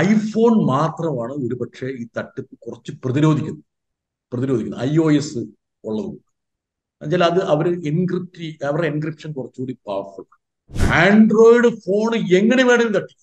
[0.00, 3.64] IPhone മാത്രമാണ് ഒരുപക്ഷെ ഈ തട്ടിപ്പ് കുറച്ച് പ്രതിരോധിക്കുന്നത്.
[4.32, 4.80] പ്രതിരോധിക്കുന്നത്.
[4.88, 5.38] ഐ ഒ എസ്
[5.84, 6.22] ഉള്ളതുകൊണ്ട്
[7.02, 10.26] എന്നുവെച്ചാൽ അത് അവർ എൻക്രിപ്റ്റ് അവരുടെ എൻക്രിപ്ഷൻ കുറച്ചുകൂടി പവർഫുൾ
[11.04, 13.14] ആൻഡ്രോയിഡ് ഫോൺ എങ്ങനെ വേണമെങ്കിലും തട്ടി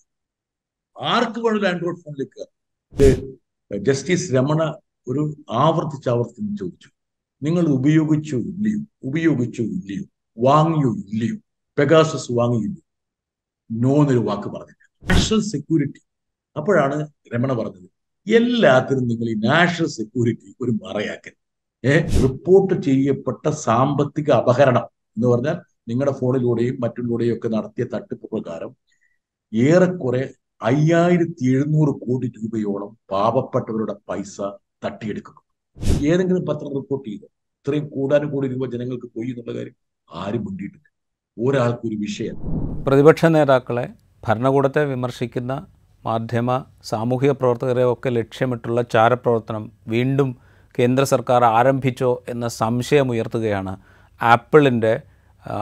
[1.01, 2.41] ആർക്ക് വേണമെങ്കിലും ആൻഡ്രോയിഡ് ഫോണിലേക്ക്
[3.77, 4.61] ജസ്റ്റിസ് രമണ
[5.07, 6.89] ഒരു ആവർത്തിച്ച് ആവർത്തിച്ച് ചോദിച്ചു.
[7.43, 8.79] നിങ്ങൾ ഉപയോഗിച്ചോ ഇല്ലയോ?
[9.03, 10.03] ഉപയോഗിച്ചോ ഇല്ലയോ?
[10.37, 11.35] വാങ്ങിയോ ഇല്ലയോ?
[11.77, 12.83] പെഗാസസ് വാങ്ങിയില്ലയോ
[13.71, 16.01] നോ എന്നൊരു വാക്ക് പറഞ്ഞില്ല നാഷണൽ സെക്യൂരിറ്റി
[16.55, 16.97] അപ്പോഴാണ്
[17.33, 17.89] രമണ പറഞ്ഞത്
[18.27, 21.33] എല്ലാത്തിനും നിങ്ങൾ ഈ നാഷണൽ സെക്യൂരിറ്റി ഒരു മറയാക്കൽ
[21.83, 24.85] ഏഹ് റിപ്പോർട്ട് ചെയ്യപ്പെട്ട സാമ്പത്തിക അപഹരണം
[25.17, 25.57] എന്ന് പറഞ്ഞാൽ
[25.87, 28.71] നിങ്ങളുടെ ഫോണിലൂടെയും മറ്റുള്ളൂടെയും ഒക്കെ നടത്തിയ തട്ടിപ്പ് പ്രകാരം
[29.53, 30.23] ഏറെക്കുറെ
[30.61, 34.37] അയ്യായിരത്തി എഴുന്നൂറ് കോടി രൂപയോളം പാവപ്പെട്ടവരുടെ പൈസ
[34.85, 35.41] തട്ടിയെടുക്കുന്നു
[36.05, 37.25] ഏതെങ്കിലും പത്രം റിപ്പോർട്ട് ചെയ്ത്?
[37.57, 39.75] ഇത്രയും കൂടാനും കൂടി രൂപ ജനങ്ങൾക്ക് പോയി എന്നുള്ള കാര്യം
[40.09, 40.87] ആരും മുണ്ടിയിട്ടില്ല.
[41.37, 42.35] ഒരാൾക്കൊരു വിഷയം.
[42.87, 43.85] പ്രതിപക്ഷ നേതാക്കളെ
[44.23, 45.53] ഭരണകൂടത്തെ വിമർശിക്കുന്ന
[46.05, 50.29] മാധ്യമ സാമൂഹിക പ്രവർത്തകരെ ഒക്കെ ലക്ഷ്യമിട്ടുള്ള ചാരപ്രവർത്തനം വീണ്ടും
[50.79, 53.77] കേന്ദ്ര സർക്കാർ ആരംഭിച്ചോ എന്ന സംശയമുയർത്തുകയാണ്
[54.21, 54.93] ആപ്പിളിന്റെ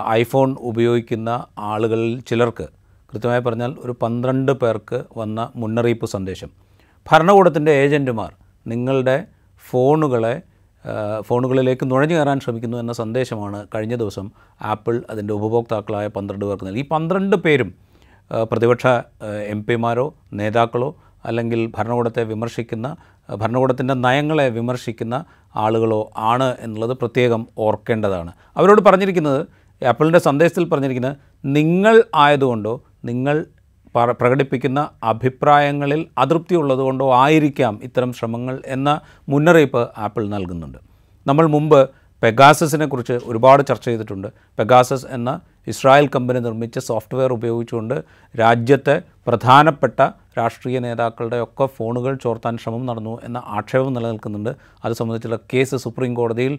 [0.10, 2.68] ഐഫോൺ ഉപയോഗിക്കുന്ന ആളുകളിൽ ചിലർക്ക്.
[3.14, 6.50] കൃത്യമായി പറഞ്ഞാൽ ഒരു പന്ത്രണ്ട് പേർക്ക് വന്ന മുന്നറിയിപ്പ് സന്ദേശം.
[7.12, 8.32] ഭരണകൂടത്തിന്റെ ഏജന്റുമാർ
[8.68, 9.18] നിങ്ങളുടെ
[9.70, 10.42] ഫോണുകളെ
[11.22, 14.32] ഫോണുകളിലേക്ക് നുഴഞ്ഞു കയറാൻ ശ്രമിക്കുന്നു എന്ന സന്ദേശമാണ് കഴിഞ്ഞ ദിവസം
[14.62, 16.80] ആപ്പിൾ അതിന്റെ ഉപഭോക്താക്കളായ പന്ത്രണ്ട് പേർക്ക് നൽകി.
[16.80, 17.70] ഈ പന്ത്രണ്ട് പേരും
[18.52, 18.88] പ്രതിപക്ഷ
[19.54, 22.96] എം പിമാരോ നേതാക്കളോ അല്ലെങ്കിൽ ഭരണകൂടത്തെ വിമർശിക്കുന്ന
[23.30, 28.32] ഭരണകൂടത്തിന്റെ നയങ്ങളെ വിമർശിക്കുന്ന ആളുകളോ ആണ് എന്നുള്ളത് പ്രത്യേകം ഓർക്കേണ്ടതാണ്.
[28.58, 29.42] അവരോട് പറഞ്ഞിരിക്കുന്നത്
[29.84, 33.46] ആപ്പിളിന്റെ സന്ദേശത്തിൽ പറഞ്ഞിരിക്കുന്നത് നിങ്ങൾ ആയതുകൊണ്ടോ നിങ്ങൾ
[33.96, 40.78] പ്രകടിപ്പിക്കുന്ന അഭിപ്രായങ്ങളിൽ അതൃപ്തി ഉള്ളതുകൊണ്ടോ ആയിരിക്കാം ഇത്തരം ശ്രമങ്ങൾ എന്ന മുന്നറിയിപ്പ് ആപ്പിൾ നൽകുന്നുണ്ട്.
[41.28, 41.90] നമ്മൾ മുമ്പ്
[42.24, 44.28] പെഗാസസിനെ കുറിച്ച് ഒരുപാട് ചർച്ച ചെയ്തിട്ടുണ്ട്.
[44.60, 47.96] പെഗാസസ് എന്ന ഇസ്രായേൽ കമ്പനി നിർമ്മിച്ച സോഫ്റ്റ്വെയർ ഉപയോഗിച്ചുകൊണ്ട്
[48.40, 48.96] രാജ്യത്തെ
[49.28, 50.02] പ്രധാനപ്പെട്ട
[50.38, 54.52] രാഷ്ട്രീയ നേതാക്കളുടെ ഒക്കെ ഫോണുകൾ ചോർത്താൻ ശ്രമം നടന്നു എന്ന ആക്ഷേപം നിലനിൽക്കുന്നുണ്ട്.
[54.86, 56.54] അത് സംബന്ധിച്ചുള്ള കേസ് സുപ്രീം കോടതിയിൽ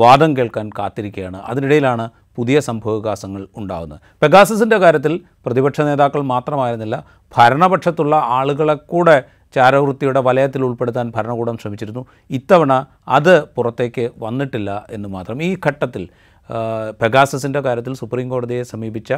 [0.00, 1.38] വാദം കേൾക്കാൻ കാത്തിരിക്കുകയാണ്.
[1.50, 7.04] അതിനിടയിലാണ് പുതിയ സംഭവവികാസങ്ങൾ ഉണ്ടാകുന്നത് പെഗാസസിന്റെ കാര്യത്തിൽ പ്രതിപക്ഷ നേതാക്കൾ മാത്രമായിരുന്നില്ല.
[7.36, 9.16] ഭരണപക്ഷത്തുള്ള ആളുകളെ കൂടെ
[9.54, 12.02] ചാരവൃത്തിയുടെ വലയത്തിൽ ഉൾപ്പെടുത്താൻ ഭരണകൂടം ശ്രമിച്ചിരുന്നു.
[12.30, 12.72] ഇത്തവണ
[13.08, 15.42] അത് പുറത്തേക്ക് വന്നിട്ടില്ല എന്ന് മാത്രം.
[15.42, 16.08] ഈ ഘട്ടത്തിൽ
[17.00, 19.12] പെഗാസസിന്റെ കാര്യത്തിൽ സുപ്രീം കോടതിയെ സമീപിച്ച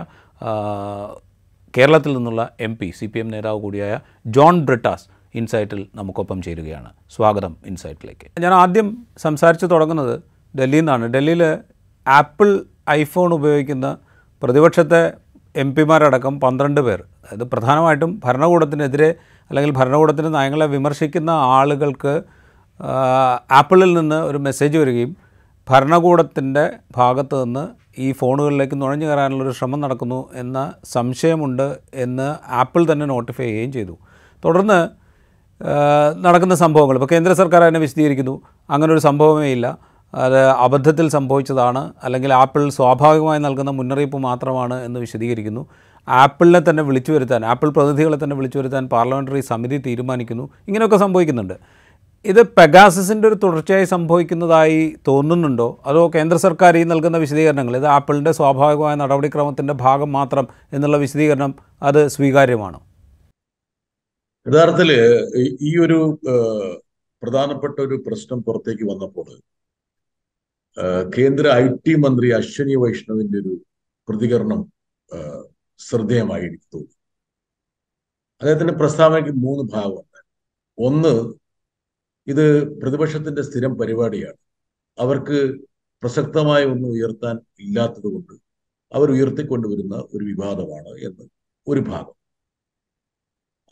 [1.75, 3.95] കേരളത്തിൽ നിന്നുള്ള M P C P M നേതാവ് കൂടിയായ
[4.27, 6.91] ജോൺ ബ്രിട്ടാസ് ഇൻസൈറ്റിൽ നമുക്കൊപ്പം ചേരുകയാണ്.
[7.17, 8.27] സ്വാഗതം ഇൻസൈറ്റിലേക്ക്.
[8.45, 8.89] ഞാൻ ആദ്യം
[9.19, 10.15] സംസാരിച്ച് തുടങ്ങുന്നത്
[10.55, 11.07] ഡൽഹിയിൽ നിന്നാണ്.
[11.07, 11.43] ഡൽഹിയിൽ
[12.07, 12.51] ആപ്പിൾ
[12.91, 13.99] ഐഫോൺ ഉപയോഗിക്കുന്ന
[14.43, 15.03] പ്രതിപക്ഷത്തെ
[15.57, 19.11] എം പിമാരടക്കം പന്ത്രണ്ട് പേർ അതായത് പ്രധാനമായിട്ടും ഭരണകൂടത്തിനെതിരെ
[19.51, 22.23] അല്ലെങ്കിൽ ഭരണകൂടത്തിന്റെ നയങ്ങളെ വിമർശിക്കുന്ന ആളുകൾക്ക്
[23.51, 25.17] ആപ്പിളിൽ നിന്ന് ഒരു മെസ്സേജ് വരികയും
[25.71, 27.69] ഭരണകൂടത്തിന്റെ ഭാഗത്ത് നിന്ന്
[28.01, 33.99] ഈ ഫോണുകളിലേക്ക് നുഴഞ്ഞു കയറാനുള്ളൊരു ശ്രമം നടക്കുന്നു എന്ന സംശയമുണ്ട് എന്ന് ആപ്പിൾ തന്നെ നോട്ടിഫൈ ചെയ്യുകയും ചെയ്തു.
[34.45, 34.89] തുടർന്ന്
[36.25, 36.95] നടക്കുന്ന സംഭവങ്ങൾ.
[36.95, 38.41] ഇപ്പോൾ കേന്ദ്ര സർക്കാർ അതിനെ വിശദീകരിക്കുന്നു.
[38.71, 39.79] അങ്ങനെ ഒരു സംഭവമേ ഇല്ല.
[40.15, 41.93] അത് അബദ്ധത്തിൽ സംഭവിച്ചതാണ്.
[42.03, 45.67] അല്ലെങ്കിൽ ആപ്പിൾ സ്വാഭാവികമായി നൽകുന്ന മുന്നറിയിപ്പ് മാത്രമാണ് എന്ന് വിശദീകരിക്കുന്നു.
[46.09, 50.49] ആപ്പിളിനെ തന്നെ വിളിച്ചു വരുത്താൻ ആപ്പിൾ പ്രതിനിധികളെ തന്നെ വിളിച്ചു വരുത്താൻ പാർലമെന്ററി സമിതി തീരുമാനിക്കുന്നു.
[50.69, 51.55] ഇങ്ങനെയൊക്കെ സംഭവിക്കുന്നുണ്ട്.
[52.25, 55.79] ഇത് പെഗാസസിന്റെ ഒരു തുടർച്ചയായി സംഭവിക്കുന്നതായി തോന്നുന്നുണ്ടോ?
[55.87, 62.09] അതോ കേന്ദ്ര സർക്കാർ ഈ നൽകുന്ന വിശദീകരണങ്ങൾ ഇത് ആപ്പിളിന്റെ സ്വാഭാവികമായ നടപടിക്രമത്തിന്റെ ഭാഗം മാത്രം എന്നുള്ള വിശദീകരണം അത്
[62.09, 62.81] സ്വീകാര്യമാണോ?
[64.47, 64.91] യഥാർത്ഥത്തിൽ
[65.61, 66.19] ഈ ഒരു
[67.23, 69.29] പ്രധാനപ്പെട്ട ഒരു പ്രശ്നം പുറത്തേക്ക് വന്നപ്പോൾ
[71.17, 73.55] കേന്ദ്ര ഐ ടി മന്ത്രി അശ്വനി വൈഷ്ണവിന്റെ ഒരു
[74.09, 74.61] പ്രതികരണം
[75.79, 76.95] ശ്രദ്ധേയമായി എനിക്ക് തോന്നി
[78.41, 80.19] അദ്ദേഹത്തിന്റെ പ്രസ്താവനയ്ക്ക് മൂന്ന് ഭാഗമുണ്ട്.
[80.79, 81.13] ഒന്ന്
[82.27, 82.45] ഇത്
[82.81, 84.39] പ്രതിപക്ഷത്തിന്റെ സ്ഥിരം പരിപാടിയാണ്.
[84.99, 85.39] അവർക്ക്
[86.03, 88.35] പ്രസക്തമായ ഒന്നും ഉയർത്താൻ ഇല്ലാത്തത് കൊണ്ട്
[88.93, 91.25] അവർ ഉയർത്തിക്കൊണ്ടുവരുന്ന ഒരു വിവാദമാണ് എന്ന്
[91.67, 92.15] ഒരു ഭാഗം.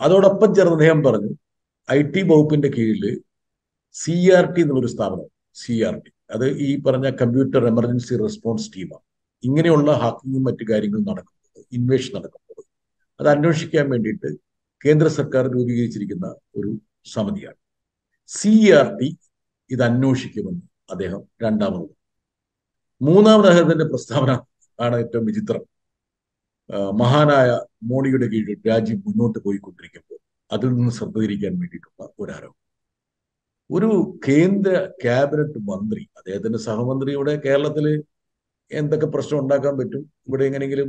[0.01, 1.31] അതോടൊപ്പം ചേർന്ന് അദ്ദേഹം പറഞ്ഞു
[1.91, 3.05] ഐ ടി വകുപ്പിന്റെ കീഴിൽ
[3.95, 6.11] സി ആർ ടി എന്നുള്ളൊരു സ്ഥാപനം സി ആർ ടി.
[6.35, 9.05] അത് ഈ പറഞ്ഞ കമ്പ്യൂട്ടർ എമർജൻസി റെസ്പോൺസ് ടീമാണ്.
[9.45, 11.36] ഇങ്ങനെയുള്ള ഹാക്കിങ്ങും മറ്റു കാര്യങ്ങളും നടക്കുമ്പോൾ
[11.73, 12.63] ഇൻവേഷൻ നടക്കുന്നത്
[13.21, 14.31] അത് അന്വേഷിക്കാൻ വേണ്ടിയിട്ട്
[14.85, 16.27] കേന്ദ്ര സർക്കാർ രൂപീകരിച്ചിരിക്കുന്ന
[16.57, 16.71] ഒരു
[17.15, 17.59] സമിതിയാണ്.
[18.31, 19.09] സി ആർ ടി
[19.71, 21.89] ഇത് അന്വേഷിക്കുമെന്ന് അദ്ദേഹം രണ്ടാമത്.
[23.01, 24.33] മൂന്നാമത് അദ്ദേഹത്തിന്റെ പ്രസ്താവന
[24.79, 25.63] ആണ് ഏറ്റവും വിചിത്രം.
[27.01, 27.49] മഹാനായ
[27.91, 30.19] മോഡിയുടെ കീഴിൽ രാജ്യം മുന്നോട്ട് പോയിക്കൊണ്ടിരിക്കുമ്പോൾ
[30.51, 32.63] അതിൽ നിന്ന് ശ്രദ്ധ തിരിക്കാൻ വേണ്ടിയിട്ടുള്ള ഒരു ആരോപണം
[33.71, 33.89] ഒരു
[34.27, 34.73] കേന്ദ്ര
[35.05, 37.87] ക്യാബിനറ്റ് മന്ത്രി അദ്ദേഹത്തിന്റെ സഹമന്ത്രിയുടെ കേരളത്തിൽ
[38.71, 40.03] എന്തൊക്കെ പ്രശ്നം ഉണ്ടാക്കാൻ പറ്റും?
[40.27, 40.89] ഇവിടെ എങ്ങനെയെങ്കിലും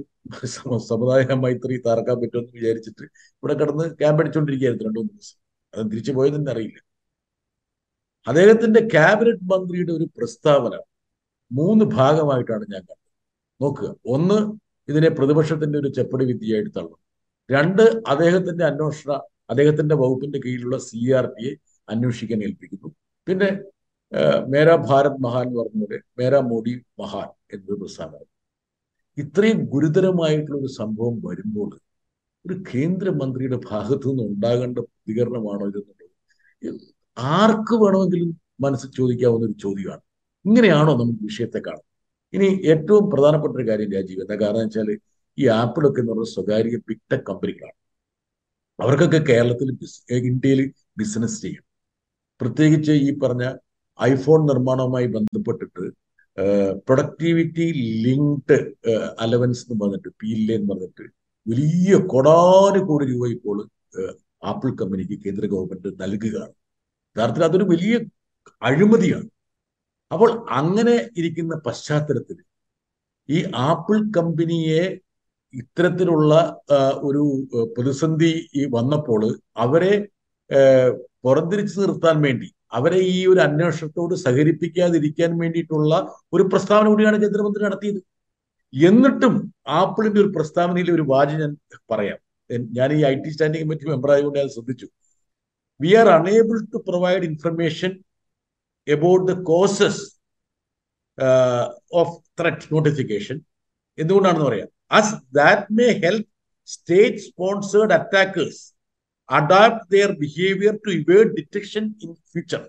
[0.90, 3.04] സമുദായ മൈത്രി തറക്കാൻ പറ്റുമെന്ന് വിചാരിച്ചിട്ട്
[3.34, 5.38] ഇവിടെ കിടന്ന് ക്യാമ്പ് അടിച്ചുകൊണ്ടിരിക്കുകയായിരുന്നു രണ്ടു മൂന്ന് ദിവസം.
[5.74, 6.80] അത് തിരിച്ചു പോയതെന്ന് അറിയില്ല.
[8.28, 10.76] അദ്ദേഹത്തിന്റെ ക്യാബിനറ്റ് മന്ത്രിയുടെ ഒരു പ്രസ്താവന
[11.52, 13.12] മൂന്ന് ഭാഗമായിട്ടാണ് ഞാൻ കണ്ടത്.
[13.62, 13.96] നോക്കുക.
[14.06, 14.38] ഒന്ന്
[14.88, 17.00] ഇതിനെ പ്രതിപക്ഷത്തിന്റെ ഒരു ചെപ്പടി വിദ്യയായിട്ട് തള്ളും
[17.50, 19.12] രണ്ട് അദ്ദേഹത്തിന്റെ അന്വേഷണ
[19.50, 21.26] അദ്ദേഹത്തിന്റെ വകുപ്പിന്റെ കീഴിലുള്ള സി ആർ
[21.90, 22.90] അന്വേഷിക്കാൻ ഏൽപ്പിക്കുന്നു.
[23.28, 23.50] പിന്നെ
[24.50, 28.28] മേരാ ഭാരത് മഹാൻ എന്ന് പറഞ്ഞ പോലെ മേരാ മോഡി മഹാൻ എന്നൊരു പ്രസ്ഥാനമായി
[29.18, 31.70] ഇത്രയും ഗുരുതരമായിട്ടുള്ള ഒരു സംഭവം വരുമ്പോൾ
[32.46, 36.06] ഒരു കേന്ദ്രമന്ത്രിയുടെ ഭാഗത്തു നിന്ന് ഉണ്ടാകേണ്ട പ്രതികരണമാണോ ഇതെന്നുള്ളത്?
[37.38, 38.30] ആർക്ക് വേണമെങ്കിലും
[38.62, 40.04] മനസ്സിൽ ചോദിക്കാവുന്ന ഒരു ചോദ്യമാണ്.
[40.46, 41.86] ഇങ്ങനെയാണോ നമുക്ക് വിഷയത്തെ കാണുന്നത്?
[42.34, 44.90] ഇനി ഏറ്റവും പ്രധാനപ്പെട്ട ഒരു കാര്യം രാജീവ് എന്താ കാരണം വെച്ചാൽ
[45.38, 47.78] ഈ ആപ്പിളൊക്കെ എന്ന് പറഞ്ഞ സ്വകാര്യ ബിഗ് കമ്പനികളാണ്.
[48.80, 49.70] അവർക്കൊക്കെ കേരളത്തിൽ
[50.32, 50.62] ഇന്ത്യയിൽ
[51.00, 51.64] ബിസിനസ് ചെയ്യും
[52.42, 53.46] പ്രത്യേകിച്ച് ഈ പറഞ്ഞ
[54.00, 55.86] ഐഫോൺ നിർമ്മാണവുമായി ബന്ധപ്പെട്ടിട്ട്
[56.88, 57.66] പ്രൊഡക്ടിവിറ്റി
[58.06, 58.58] ലിങ്ക്ഡ്
[59.20, 61.06] അലവൻസ് എന്ന് പറഞ്ഞിട്ട് പി എൽ എന്ന് പറഞ്ഞിട്ട്
[61.46, 63.58] വലിയ കൊടാനുകോടി രൂപ ഇപ്പോൾ
[64.44, 66.54] ആപ്പിൾ കമ്പനിക്ക് കേന്ദ്ര ഗവൺമെന്റ് നൽകുകയാണ്.
[67.16, 67.96] യഥാർത്ഥത്തിൽ അതൊരു വലിയ
[68.62, 69.30] അഴിമതിയാണ്.
[70.12, 70.30] അപ്പോൾ
[70.60, 72.38] അങ്ങനെ ഇരിക്കുന്ന പശ്ചാത്തലത്തിൽ
[73.30, 73.40] ഈ
[73.70, 74.84] ആപ്പിൾ കമ്പനിയെ
[75.54, 76.34] ഇത്തരത്തിലുള്ള
[77.04, 77.24] ഒരു
[77.78, 78.32] പ്രതിസന്ധി
[78.76, 79.22] വന്നപ്പോൾ
[79.66, 79.94] അവരെ
[81.26, 85.94] പുറംതിരിച്ചു നിർത്താൻ വേണ്ടി അവരെ ഈ ഒരു അന്വേഷണത്തോട് സഹകരിപ്പിക്കാതിരിക്കാൻ വേണ്ടിയിട്ടുള്ള
[86.34, 88.00] ഒരു പ്രസ്താവന കൂടിയാണ് കേന്ദ്രമന്ത്രി നടത്തിയത്.
[88.74, 91.58] എന്നിട്ടും ആപ്പിളിന്റെ ഒരു പ്രസ്താവനയിൽ ഒരു വാചി ഞാൻ
[91.92, 92.20] പറയാം.
[92.78, 94.88] ഞാൻ ഈ I T standing committee member ആയതുകൊണ്ട് ഞാൻ ശ്രദ്ധിച്ചു.
[95.82, 97.92] We are unable to provide information
[98.88, 100.04] about the causes
[101.92, 103.42] of threat notification
[103.98, 104.68] എന്തുകൊണ്ടാണെന്ന് പറയാം.
[104.92, 106.28] As that may help
[106.68, 108.77] state sponsored attackers
[109.30, 112.64] adapt their behaviour to evade detection in future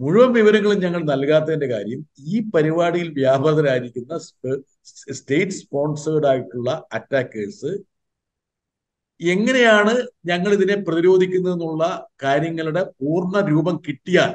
[0.00, 2.00] മുഴുവൻ വിവരങ്ങളും ഞങ്ങൾ നൽകാത്തതിന്റെ കാര്യം
[2.32, 4.16] ഈ പരിപാടിയിൽ വ്യാപൃതരായിരിക്കുന്ന
[5.18, 7.70] സ്റ്റേറ്റ് സ്പോൺസേർഡ് ആയിട്ടുള്ള അറ്റാക്കേഴ്സ്
[9.20, 9.92] എങ്ങനെയാണ്
[10.24, 11.84] ഞങ്ങൾ ഇതിനെ പ്രതിരോധിക്കുന്നത് എന്നുള്ള
[12.22, 14.34] കാര്യങ്ങളുടെ പൂർണ രൂപം കിട്ടിയാൽ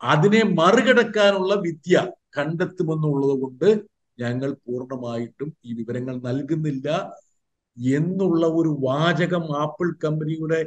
[0.00, 1.96] അതിനെ മറികടക്കാനുള്ള വിദ്യ
[2.36, 3.68] കണ്ടെത്തുമെന്നുള്ളത് കൊണ്ട്
[4.18, 6.88] ഞങ്ങൾ പൂർണമായിട്ടും ഈ വിവരങ്ങൾ നൽകുന്നില്ല.
[7.76, 10.60] എന്നുള്ള ഒരു വാചകം ആപ്പിൾ കമ്പനിയുടെ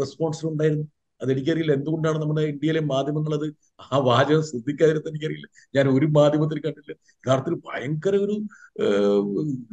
[0.00, 0.86] റെസ്പോൺസിൽ ഉണ്ടായിരുന്നു.
[1.20, 1.72] അതെനിക്കറിയില്ല.
[1.72, 3.46] എന്തുകൊണ്ടാണ് നമ്മുടെ ഇന്ത്യയിലെ മാധ്യമങ്ങൾ അത്
[3.92, 5.46] ആ വാചകം ശ്രദ്ധിക്കാതിരുന്നത് എനിക്കറിയില്ല.
[5.74, 6.92] ഞാൻ ഒരു മാധ്യമത്തിൽ കണ്ടില്ല.
[7.24, 8.36] യഥാർത്ഥത്തിൽ ഭയങ്കര ഒരു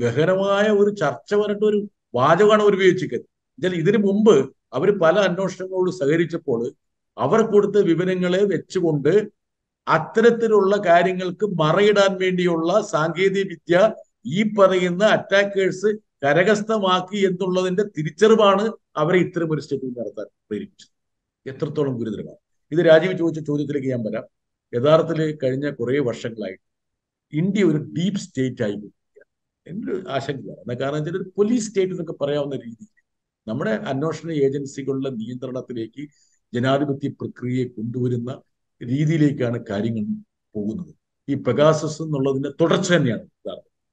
[0.04, 1.80] ഗഹനമായ ഒരു ചർച്ച വരേണ്ട ഒരു
[2.16, 3.28] വാചകമാണ് അവർ ഉപയോഗിച്ചിരിക്കുന്നത്.
[3.60, 4.36] എന്നാൽ ഇതിനു മുമ്പ്
[4.74, 6.62] അവർ പല അന്വേഷണങ്ങളോട് സഹകരിച്ചപ്പോൾ
[7.18, 9.14] അവർ കൊടുത്ത വിവരങ്ങളെ വെച്ചുകൊണ്ട്
[9.88, 13.94] അത്തരത്തിലുള്ള കാര്യങ്ങൾക്ക് മറയിടാൻ വേണ്ടിയുള്ള സാങ്കേതിക വിദ്യ
[14.26, 15.90] ഈ പറയുന്ന അറ്റാക്കേഴ്സ്
[16.24, 20.92] കരകസ്ഥമാക്കി എന്നുള്ളതിന്റെ തിരിച്ചറിവാണ് അവരെ ഇത്തരം ഒരു സ്റ്റേറ്റ്മെന്റ് നടത്താൻ പ്രേരിപ്പിച്ചത്.
[21.46, 22.38] എത്രത്തോളം ഗുരുതരമാണ്.
[22.72, 24.26] ഇത് രാജീവ് ചോദിച്ച ചോദ്യത്തിലേക്ക് ഞാൻ വരാം.
[24.74, 26.64] യഥാർത്ഥത്തിൽ കഴിഞ്ഞ കുറേ വർഷങ്ങളായിട്ട്
[27.34, 28.76] ഇന്ത്യ ഒരു ഡീപ് സ്റ്റേറ്റ് ആയി
[29.68, 30.80] എന്റെ ഒരു ആശങ്കയാണ്.
[30.80, 32.90] കാരണം വെച്ചാൽ ഒരു പോലീസ് സ്റ്റേറ്റ് എന്നൊക്കെ പറയാവുന്ന രീതിയിൽ
[33.48, 36.04] നമ്മുടെ അന്വേഷണ ഏജൻസികളുടെ നിയന്ത്രണത്തിലേക്ക്
[36.54, 38.42] ജനാധിപത്യ പ്രക്രിയയെ കൊണ്ടുവരുന്ന
[38.82, 40.06] രീതിയിലേക്കാണ് കാര്യങ്ങൾ
[40.56, 40.96] പോകുന്നത്.
[41.30, 43.28] ഈ പെഗാസസ് എന്നുള്ളതിന്റെ തുടർച്ച തന്നെയാണ്.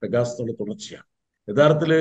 [0.03, 1.10] പെഗാസസ് എന്നുള്ള തുടർച്ചയാണ്.
[1.50, 1.93] യഥാർത്ഥത്തിൽ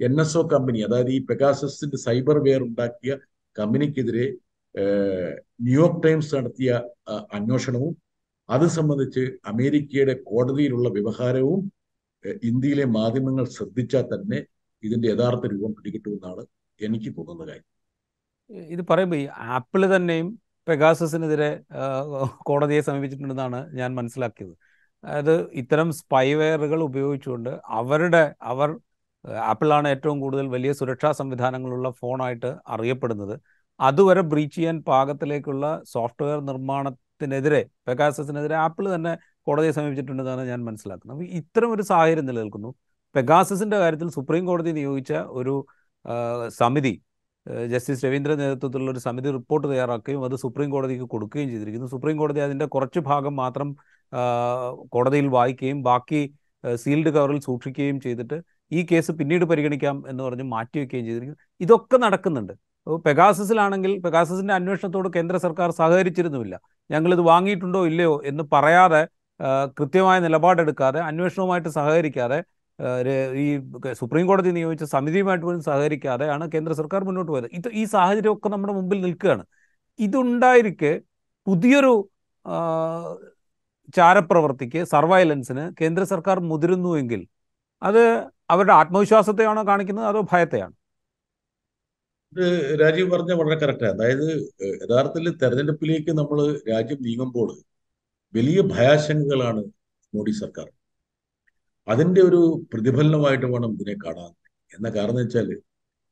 [0.00, 3.12] എൻ എസ് ഒ കമ്പനി അതായത് ഈ പെഗാസസിന്റെ സൈബർ വെയർ ഉണ്ടാക്കിയ
[3.56, 4.26] കമ്പനിക്കെതിരെ
[5.66, 6.70] ന്യൂയോർക്ക് ടൈംസ് നടത്തിയ
[7.38, 7.92] അന്വേഷണവും
[8.48, 11.60] അത് സംബന്ധിച്ച് അമേരിക്കയുടെ കോടതിയിലുള്ള വ്യവഹാരവും
[12.48, 14.38] ഇന്ത്യയിലെ മാധ്യമങ്ങൾ ശ്രദ്ധിച്ചാൽ തന്നെ
[14.82, 16.42] ഇതിന്റെ യഥാർത്ഥ രൂപം പിടികിട്ടുമെന്നാണ്
[16.80, 17.68] എനിക്ക് തോന്നുന്ന കാര്യം.
[18.74, 20.28] ഇത് പറയുമ്പോൾ ഈ ആപ്പിൾ തന്നെയും
[20.66, 21.50] പെഗാസസിനെതിരെ
[22.48, 24.54] കോടതിയെ സമീപിച്ചിട്ടുണ്ടെന്നാണ് ഞാൻ മനസ്സിലാക്കിയത്.
[25.04, 28.22] അതായത് ഇത്തരം സ്പൈവെയറുകൾ ഉപയോഗിച്ചുകൊണ്ട് അവരുടെ
[28.52, 28.70] അവർ
[29.24, 33.34] ആപ്പിളാണ് ഏറ്റവും കൂടുതൽ വലിയ സുരക്ഷാ സംവിധാനങ്ങളുള്ള ഫോണായിട്ട് അറിയപ്പെടുന്നത്.
[33.80, 39.12] അതുവരെ ബ്രീച്ച് ചെയ്യാൻ പാകത്തിലേക്കുള്ള സോഫ്റ്റ്വെയർ നിർമ്മാണത്തിനെതിരെ പെഗാസസിനെതിരെ ആപ്പിൾ തന്നെ
[39.46, 41.16] കോടതിയെ സമീപിച്ചിട്ടുണ്ടെന്നാണ് ഞാൻ മനസ്സിലാക്കുന്നത്.
[41.16, 42.70] അപ്പോൾ ഇത്തരം ഒരു സാഹചര്യം നിലനിൽക്കുന്നു.
[43.14, 45.54] പെഗാസസിന്റെ കാര്യത്തിൽ സുപ്രീം കോടതി നിയോഗിച്ച ഒരു
[46.48, 46.94] സമിതി
[47.72, 51.86] ജസ്റ്റിസ് രവീന്ദ്ര നേതൃത്വത്തിലുള്ള ഒരു സമിതി റിപ്പോർട്ട് തയ്യാറാക്കുകയും അത് സുപ്രീം കോടതിക്ക് കൊടുക്കുകയും ചെയ്തിരിക്കുന്നു.
[51.86, 53.68] സുപ്രീം കോടതി അതിന്റെ കുറച്ച് ഭാഗം മാത്രം
[54.88, 56.22] കോടതിയിൽ വായിക്കുകയും ബാക്കി
[56.64, 58.36] സീൽഡ് കവറിൽ സൂക്ഷിക്കുകയും ചെയ്തിട്ട്
[58.72, 61.40] ഈ കേസ് പിന്നീട് പരിഗണിക്കാം എന്ന് പറഞ്ഞ് മാറ്റിവെക്കുകയും ചെയ്തിരിക്കുന്നു.
[61.60, 62.52] ഇതൊക്കെ നടക്കുന്നുണ്ട്.
[63.06, 66.54] പെഗാസസിലാണെങ്കിൽ പെഗാസസിന്റെ അന്വേഷണത്തോട് കേന്ദ്ര സർക്കാർ സഹകരിച്ചിരുന്നുമില്ല.
[66.90, 69.02] ഞങ്ങളിത് വാങ്ങിയിട്ടുണ്ടോ ഇല്ലയോ എന്ന് പറയാതെ
[69.78, 72.38] കൃത്യമായ നിലപാടെടുക്കാതെ അന്വേഷണവുമായിട്ട് സഹകരിക്കാതെ
[73.44, 73.46] ഈ
[74.00, 77.48] സുപ്രീം കോടതി നിയോഗിച്ച സമിതിയുമായിട്ട് പോലും സഹകരിക്കാതെയാണ് കേന്ദ്ര സർക്കാർ മുന്നോട്ട് പോയത്.
[77.58, 79.44] ഇത് ഈ സാഹചര്യമൊക്കെ നമ്മുടെ മുമ്പിൽ നിൽക്കുകയാണ്.
[79.98, 80.92] ഇതുണ്ടായിരിക്കെ
[81.46, 81.92] പുതിയൊരു
[83.96, 87.20] ചാരപ്രവർത്തിക്ക് സർവൈലൻസിന് കേന്ദ്ര സർക്കാർ മുതിരുന്നുവെങ്കിൽ
[87.82, 88.02] അത്
[88.50, 90.74] അവരുടെ ആത്മവിശ്വാസത്തെയാണോ കാണിക്കുന്നത് അതോ ഭയത്തെയാണ്?
[92.82, 94.26] രാജീവ് പറഞ്ഞ വളരെ കറക്റ്റാണ് അതായത്
[94.82, 96.38] യഥാർത്ഥത്തിൽ തെരഞ്ഞെടുപ്പിലേക്ക് നമ്മൾ
[96.70, 97.50] രാജ്യം നീങ്ങുമ്പോൾ
[98.34, 99.62] വലിയ ഭയാശങ്കകളാണ്
[100.12, 100.68] മോഡി സർക്കാർ.
[101.88, 102.40] അതിന്റെ ഒരു
[102.72, 104.32] പ്രതിഫലനമായിട്ട് വേണം ഇതിനെ കാണാൻ.
[104.72, 105.48] എന്ന കാരണം വെച്ചാൽ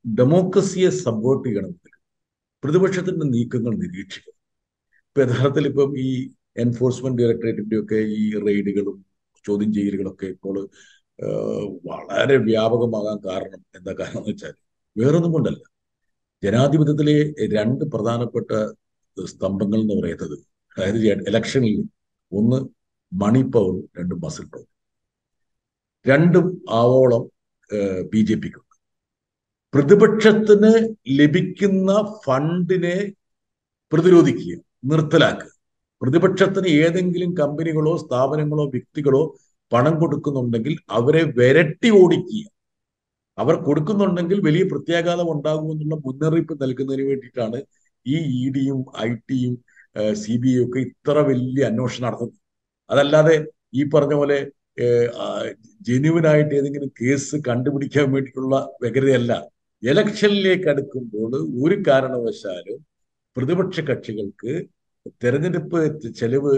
[0.05, 1.93] ഡെമോക്രസിയെ സപ്പോർട്ട് ചെയ്യണമെങ്കിൽ
[2.63, 4.39] പ്രതിപക്ഷത്തിന്റെ നീക്കങ്ങൾ നിരീക്ഷിക്കണം.
[5.09, 6.11] ഇപ്പൊ യഥാർത്ഥത്തിൽ ഇപ്പം ഈ
[6.65, 8.97] എൻഫോഴ്സ്മെന്റ് ഡയറക്ടറേറ്റിന്റെ ഒക്കെ ഈ റെയ്ഡുകളും
[9.45, 10.57] ചോദ്യം ചെയ്യലുകളൊക്കെ ഇപ്പോൾ
[11.89, 14.55] വളരെ വ്യാപകമാകാൻ കാരണം എന്താ കാരണം എന്ന് വെച്ചാൽ
[14.97, 15.63] വേറൊന്നും കൊണ്ടല്ല.
[16.43, 17.17] ജനാധിപത്യത്തിലെ
[17.57, 18.51] രണ്ട് പ്രധാനപ്പെട്ട
[19.17, 20.37] സ്തംഭങ്ങൾ എന്ന് പറയുന്നത്
[20.77, 20.99] അതായത്
[21.31, 21.77] ഇലക്ഷനിൽ
[22.33, 22.59] ഒന്ന്
[23.13, 24.69] മണി പവർ രണ്ട് മസിൽ പവർ
[26.07, 27.25] രണ്ടും ആവോളം
[28.13, 28.77] ബി ജെ പിക്കുണ്ട്.
[29.75, 30.73] പ്രതിപക്ഷത്തിന്
[31.21, 31.91] ലഭിക്കുന്ന
[32.25, 32.97] ഫണ്ടിനെ
[33.93, 35.51] പ്രതിരോധിക്കുക നിർത്തലാക്കുക.
[36.03, 39.23] പ്രതിപക്ഷത്തിന് ഏതെങ്കിലും കമ്പനികളോ സ്ഥാപനങ്ങളോ വ്യക്തികളോ
[39.73, 42.45] പണം കൊടുക്കുന്നുണ്ടെങ്കിൽ അവരെ വിരട്ടി ഓടിക്കുക.
[43.39, 47.59] അവർ കൊടുക്കുന്നുണ്ടെങ്കിൽ വലിയ പ്രത്യാഘാതം ഉണ്ടാകുമെന്നുള്ള മുന്നറിയിപ്പ് നൽകുന്നതിന് വേണ്ടിയിട്ടാണ്
[48.07, 49.55] ഈ ഇ ഡിയും ഐ ടിയും
[50.23, 52.39] സി ബി ഐ ഒക്കെ ഇത്ര വലിയ അന്വേഷണം നടത്തുന്നത്.
[52.91, 53.37] അതല്ലാതെ
[53.81, 54.39] ഈ പറഞ്ഞ പോലെ
[55.89, 59.33] ജെന്യുവനായിട്ട് ഏതെങ്കിലും കേസ് കണ്ടുപിടിക്കാൻ വേണ്ടിയിട്ടുള്ള വ്യഗ്രതയല്ല.
[59.83, 61.33] ഇലക്ഷനിലേക്ക് അടുക്കുമ്പോൾ
[61.65, 62.79] ഒരു കാരണവശാലും
[63.37, 64.53] പ്രതിപക്ഷ കക്ഷികൾക്ക്
[65.25, 65.79] തെരഞ്ഞെടുപ്പ്
[66.13, 66.53] ചെലവ്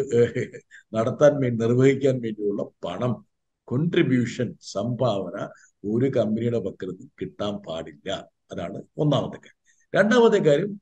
[0.94, 3.26] നടത്താൻ വേണ്ടി നിർവഹിക്കാൻ വേണ്ടിയുള്ള പണം
[3.64, 5.48] കോൺട്രിബ്യൂഷൻ സംഭാവന
[5.84, 8.10] ഒരു കമ്പനിയുടെ പക്കരുന്ന് കിട്ടാൻ പാടില്ല.
[8.52, 9.60] അതാണ് ഒന്നാമത്തെ കാര്യം.
[9.94, 10.80] രണ്ടാമത്തെ കാര്യം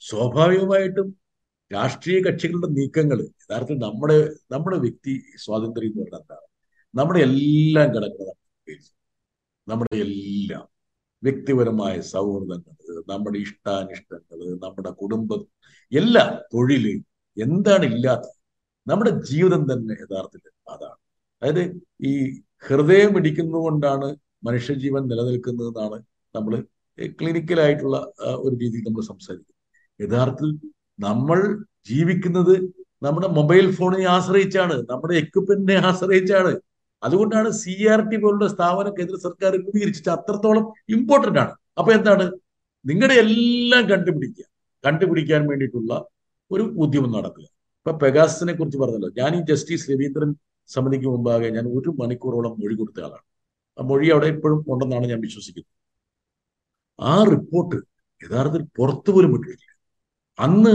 [0.00, 1.08] സ്വാഭാവികമായിട്ടും
[1.72, 6.46] രാഷ്ട്രീയ കക്ഷികളുടെ നീക്കങ്ങൾ യഥാർത്ഥത്തിൽ നമ്മുടെ നമ്മുടെ വ്യക്തി സ്വാതന്ത്ര്യം എന്ന് പറഞ്ഞാൽ എന്താണ്?
[6.94, 8.36] നമ്മുടെ എല്ലാം കിടക്കുന്നത്
[9.68, 10.71] നമ്മുടെ എല്ലാം.
[11.22, 12.74] വ്യക്തിപരമായ സൗഹൃദങ്ങൾ
[13.12, 15.42] നമ്മുടെ ഇഷ്ടാനിഷ്ടങ്ങൾ നമ്മുടെ കുടുംബം
[15.92, 16.84] എല്ലാം തൊഴിൽ
[17.36, 18.38] എന്താണ് ഇല്ലാത്തത്
[18.86, 20.98] നമ്മുടെ ജീവിതം തന്നെ യഥാർത്ഥത്തിൽ അതാണ്.
[21.42, 21.62] അതായത്
[22.10, 22.12] ഈ
[22.68, 24.08] ഹൃദയം ഇടിക്കുന്നതുകൊണ്ടാണ്
[24.48, 25.98] മനുഷ്യജീവൻ നിലനിൽക്കുന്നതെന്നാണ്
[26.34, 26.54] നമ്മൾ
[27.20, 27.96] ക്ലിനിക്കലായിട്ടുള്ള
[28.44, 29.58] ഒരു രീതിയിൽ നമ്മൾ സംസാരിക്കുന്നത്.
[30.00, 30.50] യഥാർത്ഥത്തിൽ
[31.08, 31.38] നമ്മൾ
[31.90, 32.54] ജീവിക്കുന്നത്
[33.04, 36.52] നമ്മുടെ മൊബൈൽ ഫോണിനെ ആശ്രയിച്ചാണ് നമ്മുടെ എക്യുപ്മെന്റിനെ ആശ്രയിച്ചാണ്.
[37.02, 40.64] അതുകൊണ്ടാണ് സി ആർ ടി പോലുള്ള സ്ഥാപനം കേന്ദ്ര സർക്കാർ രൂപീകരിച്ചിട്ട് അത്രത്തോളം
[40.96, 41.52] ഇമ്പോർട്ടന്റ് ആണ്.
[41.78, 42.24] അപ്പൊ എന്താണ്?
[42.84, 44.46] നിങ്ങളുടെ എല്ലാം കണ്ടുപിടിക്കുക.
[44.84, 45.92] കണ്ടുപിടിക്കാൻ വേണ്ടിയിട്ടുള്ള
[46.50, 47.46] ഒരു ഉദ്യമം നടക്കുക
[47.80, 49.10] ഇപ്പൊ പെഗാസിനെ കുറിച്ച് പറഞ്ഞല്ലോ.
[49.20, 50.30] ഞാൻ ഈ ജസ്റ്റിസ് രവീന്ദ്രൻ
[50.70, 53.24] സമിതിക്ക് മുമ്പാകെ ഞാൻ ഒരു മണിക്കൂറോളം മൊഴി കൊടുത്ത ആളാണ്.
[53.78, 55.70] ആ മൊഴി അവിടെ ഇപ്പോഴും ഉണ്ടെന്നാണ് ഞാൻ വിശ്വസിക്കുന്നത്.
[56.98, 57.76] ആ റിപ്പോർട്ട്
[58.22, 59.70] യഥാർത്ഥത്തിൽ പുറത്തു പോലും വിട്ടിട്ടില്ല.
[60.38, 60.72] അന്ന്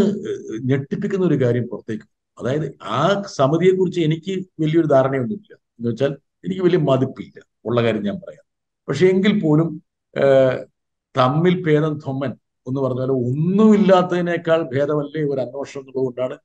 [0.70, 2.08] ഞെട്ടിപ്പിക്കുന്ന ഒരു കാര്യം പുറത്തേക്ക്
[2.38, 2.68] അതായത്
[2.98, 3.00] ആ
[3.38, 5.54] സമിതിയെ കുറിച്ച് എനിക്ക് വലിയൊരു ധാരണയൊന്നുമില്ല.
[5.80, 6.12] എന്ന് വെച്ചാൽ
[6.46, 7.38] എനിക്ക് വലിയ മതിപ്പില്ല.
[7.68, 8.44] ഉള്ള കാര്യം ഞാൻ പറയാം.
[8.88, 9.70] പക്ഷെ എങ്കിൽ പോലും
[11.16, 12.32] തമ്മിൽ ഭേദം തൊമ്മൻ
[12.68, 16.36] എന്ന് പറഞ്ഞാൽ ഒന്നുമില്ലാത്തതിനേക്കാൾ ഭേദമല്ലേ ഒരു അന്വേഷണം എന്നുള്ളതുകൊണ്ടാണ്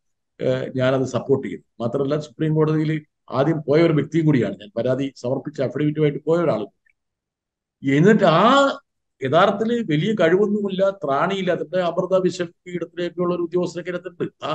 [0.77, 1.71] ഞാനത് സപ്പോർട്ട് ചെയ്യുന്നത്.
[1.83, 2.91] മാത്രമല്ല സുപ്രീം കോടതിയിൽ
[3.39, 4.71] ആദ്യം പോയ ഒരു വ്യക്തിയും കൂടിയാണ് ഞാൻ.
[4.79, 6.71] പരാതി സമർപ്പിച്ച അഫിഡവിറ്റുമായിട്ട് പോയ ഒരാളും
[7.83, 8.45] എന്നിട്ട് ആ
[9.21, 14.53] യഥാർത്ഥത്തിൽ വലിയ കഴിവൊന്നുമില്ല ത്രാണിയില്ലാത്ത അമൃത വിശ്വപീഠത്തിലേക്കുള്ള ഒരു ഉദ്യോഗസ്ഥരൊക്കെ ഇതിനകത്തുണ്ട് ആ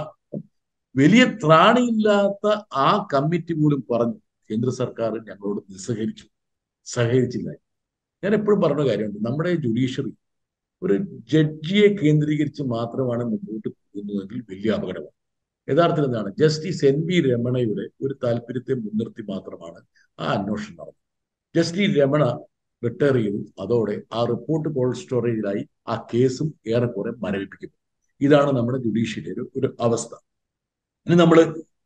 [0.96, 2.46] വലിയ ത്രാണിയില്ലാത്ത
[2.86, 4.20] ആ കമ്മിറ്റി പോലും പറഞ്ഞു
[4.51, 6.25] കേന്ദ്ര സർക്കാർ ഞങ്ങളോട് നിസ്സഹരിച്ചു.
[6.86, 7.50] സഹകരിച്ചില്ല.
[8.24, 9.20] ഞാൻ എപ്പോഴും പറഞ്ഞ കാര്യമുണ്ട്.
[9.25, 10.12] നമ്മുടെ ജുഡീഷ്യറി
[10.82, 10.94] ഒരു
[11.34, 15.13] ജഡ്ജിയെ കേന്ദ്രീകരിച്ച് മാത്രമാണ് മുമ്പോട്ട് പോകുന്നതെങ്കിൽ വലിയ അപകടമാണ്.
[15.68, 16.34] യഥാർത്ഥത്തിൽ എന്താണ്?
[16.39, 19.80] ജസ്റ്റിസ് എൻ വി രമണയുടെ ഒരു താല്പര്യത്തെ മുൻനിർത്തി മാത്രമാണ്
[20.20, 21.01] ആ അന്വേഷണം നടന്നത്.
[21.56, 22.24] ജസ്റ്റിസ് രമണ
[22.84, 23.39] റിട്ടയർ ചെയ്തു.
[23.62, 27.72] അതോടെ ആ റിപ്പോർട്ട് കോൾഡ് സ്റ്റോറേജിലായി ആ കേസും ഏറെക്കുറെ മരവിപ്പിക്കും
[28.22, 30.13] ഇതാണ് നമ്മുടെ ജുഡീഷ്യറിയുടെ ഒരു അവസ്ഥ.
[31.08, 31.38] ഇനി നമ്മൾ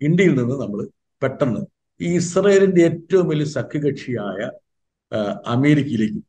[0.02, 0.90] ഇന്ത്യയിൽ നിന്ന് നമ്മൾ
[1.22, 1.62] പെട്ടെന്ന്
[2.02, 4.40] ഈ ഇസ്രയേലിന്റെ ഏറ്റവും വലിയ സഖ്യകക്ഷിയായ
[5.56, 6.22] അമേരിക്കയിലേക്ക്.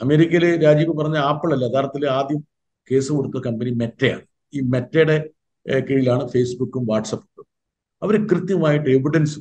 [0.00, 2.40] അമേരിക്കയിൽ രാജീവ് പറഞ്ഞ ആപ്പിൾ അല്ല യഥാർത്ഥത്തിൽ ആദ്യം
[2.90, 4.24] കേസ് കൊടുത്ത കമ്പനി മെറ്റയാണ്.
[4.52, 5.16] ഈ മെറ്റയുടെ
[5.88, 7.46] കീഴിലാണ് ഫേസ്ബുക്കും വാട്സപ്പും
[8.02, 9.38] അവർ കൃത്യമായിട്ട് എവിഡൻസ്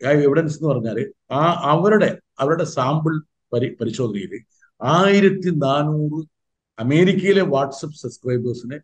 [0.00, 0.98] ആ എവിഡൻസ് എന്ന് പറഞ്ഞാൽ
[1.32, 2.10] ആ അവരുടെ
[2.40, 3.14] അവരുടെ സാമ്പിൾ
[3.52, 4.32] പരി പരിശോധനയിൽ
[4.80, 6.20] ആയിരത്തി നാനൂറ്
[6.78, 8.78] അമേരിക്കയിലെ വാട്സപ്പ് സബ്സ്ക്രൈബേഴ്സിനെ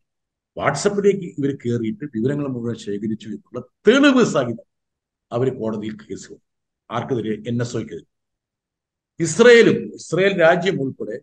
[0.56, 4.66] വാട്സപ്പിലേക്ക് ഇവർ കയറിയിട്ട് വിവരങ്ങൾ മുഴുവൻ ശേഖരിച്ചു എന്നുള്ള തെളിവ് സഹിതം
[5.34, 6.46] അവർ കോടതിയിൽ കേസ് കൊടുത്തു
[6.90, 7.34] ആർക്കെതിരെ?
[7.50, 8.06] എൻ എസ് ഒക്കെതിരെ
[9.20, 11.16] ഇസ്രയേലും ഇസ്രയേൽ രാജ്യം ഉൾപ്പെടെ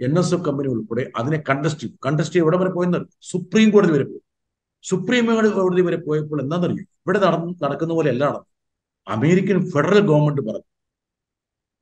[0.00, 2.98] എൻ എസ് ഒ കമ്പനി ഉൾപ്പെടെ അതിനെ കണ്ടസ്റ്റ് ചെയ്തു കണ്ടസ്റ്റ് എവിടെ വരെ പോയെന്ന്
[3.30, 4.22] സുപ്രീം കോടതി വരെ പോയി.
[4.84, 5.24] സുപ്രീം
[5.58, 6.84] കോടതി വരെ പോയപ്പോൾ എന്താണെന്നറിയോ?
[7.04, 8.50] ഇവിടെ നടന്ന് നടക്കുന്ന പോലെ അല്ല നടന്നു
[9.06, 10.68] അമേരിക്കൻ ഫെഡറൽ ഗവൺമെന്റ് പറഞ്ഞു.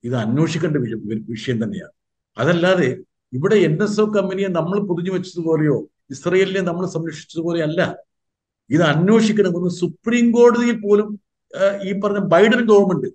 [0.04, 0.76] ഇത് അന്വേഷിക്കേണ്ട
[1.34, 1.94] വിഷയം തന്നെയാണ്.
[2.36, 2.88] അതല്ലാതെ
[3.32, 5.76] ഇവിടെ എൻ എസ് ഒ കമ്പനിയെ നമ്മൾ പൊതിഞ്ഞു വെച്ചതുപോലെയോ
[6.14, 7.80] ഇസ്രയേലിനെ നമ്മൾ സംരക്ഷിച്ചതുപോലെയല്ല.
[8.70, 11.08] ഇത് അന്വേഷിക്കണമെന്ന് സുപ്രീം കോടതിയിൽ പോലും
[11.84, 13.08] ഈ പറഞ്ഞ ബൈഡൻ ഗവൺമെന്റ്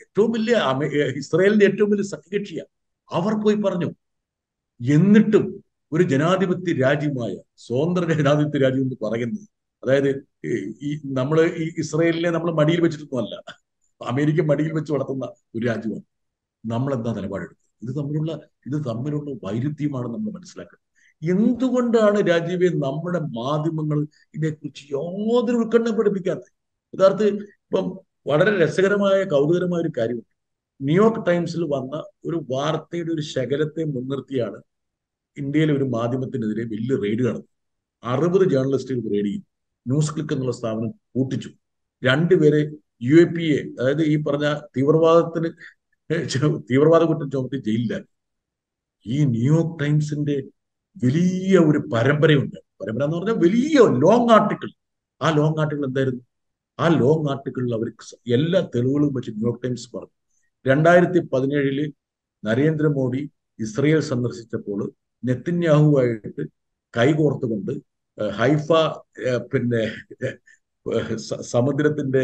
[0.00, 0.56] ഏറ്റവും വലിയ
[1.20, 2.70] ഇസ്രയേലിന്റെ ഏറ്റവും വലിയ സഖ്യകക്ഷിയാണ്
[3.10, 3.88] അവർ പോയി പറഞ്ഞു
[4.80, 5.44] എന്നിട്ടും
[5.92, 7.32] ഒരു ജനാധിപത്യ രാജ്യമായ
[7.64, 9.46] സ്വതന്ത്ര ജനാധിപത്യ രാജ്യം എന്ന് പറയുന്നത്
[9.82, 10.10] അതായത്
[10.82, 13.34] ഈ നമ്മൾ ഈ ഇസ്രയേലിനെ നമ്മൾ മടിയിൽ വെച്ചിട്ടൊന്നുമല്ല
[14.00, 16.04] അമേരിക്ക മടിയിൽ വെച്ച് വളർത്തുന്ന ഒരു രാജ്യമാണ്.
[16.64, 18.32] നമ്മൾ എന്താ നിലപാടെടുത്തത് ഇത് തമ്മിലുള്ള
[18.68, 20.84] ഇത് തമ്മിലുള്ള വൈരുദ്ധ്യമാണ് നമ്മൾ മനസ്സിലാക്കുന്നത്
[21.22, 23.98] എന്തുകൊണ്ടാണ് രാജീവെ നമ്മുടെ മാധ്യമങ്ങൾ
[24.34, 26.52] ഇതിനെക്കുറിച്ച് യാതൊരു ഉത്കണ്ഠം പഠിപ്പിക്കാത്തത്
[26.94, 27.36] യഥാർത്ഥത്തിൽ
[27.70, 27.86] ഇപ്പം
[28.30, 30.28] വളരെ രസകരമായ കൗതുകരമായ ഒരു കാര്യമുണ്ട്
[30.80, 31.94] ന്യൂയോർക്ക് ടൈംസിൽ വന്ന
[32.28, 34.58] ഒരു വാർത്തയുടെ ഒരു ശകലത്തെ മുൻനിർത്തിയാണ്
[35.36, 37.48] ഇന്ത്യയിലെ ഒരു മാധ്യമത്തിനെതിരെ വലിയ റെയ്ഡ് നടന്നു
[38.04, 39.44] അറുപത് ജേർണലിസ്റ്റുകൾ റെയ്ഡ് ചെയ്തു.
[39.86, 41.50] ന്യൂസ് ക്ലിക്ക് എന്നുള്ള സ്ഥാപനം കൂട്ടിച്ചു
[42.02, 42.60] രണ്ടുപേരെ
[43.08, 44.46] യു എ പി എ അതായത് ഈ പറഞ്ഞ
[44.76, 45.50] തീവ്രവാദത്തിന്
[46.70, 48.10] തീവ്രവാദ കുറ്റം ചുമത്തി ജയിലിലാക്കി.
[49.06, 50.36] ഈ ന്യൂയോർക്ക് ടൈംസിന്റെ
[50.96, 52.58] വലിയ ഒരു പരമ്പരയുണ്ട്.
[52.80, 54.70] പരമ്പര എന്ന് പറഞ്ഞാൽ വലിയ ലോങ് ആർട്ടിക്കിൾ
[55.20, 56.22] ആ ലോങ് ആർട്ടിക്കിൾ എന്തായിരുന്നു?
[56.78, 57.88] ആ ലോങ് ആർട്ടിക്കിളിൽ അവർ
[58.36, 60.14] എല്ലാ തെളിവുകളും വെച്ച് ന്യൂയോർക്ക് ടൈംസ് പറഞ്ഞു.
[60.66, 61.78] രണ്ടായിരത്തി പതിനേഴിൽ
[62.42, 63.22] നരേന്ദ്രമോദി
[63.58, 64.80] ഇസ്രയേൽ സന്ദർശിച്ചപ്പോൾ
[65.22, 66.42] നെത്തിന്യാഹുവായിട്ട്
[66.94, 67.72] കൈകോർത്തുകൊണ്ട്
[68.40, 68.68] ഹൈഫ
[69.52, 69.82] പിന്നെ
[71.54, 72.22] സമുദ്രത്തിന്റെ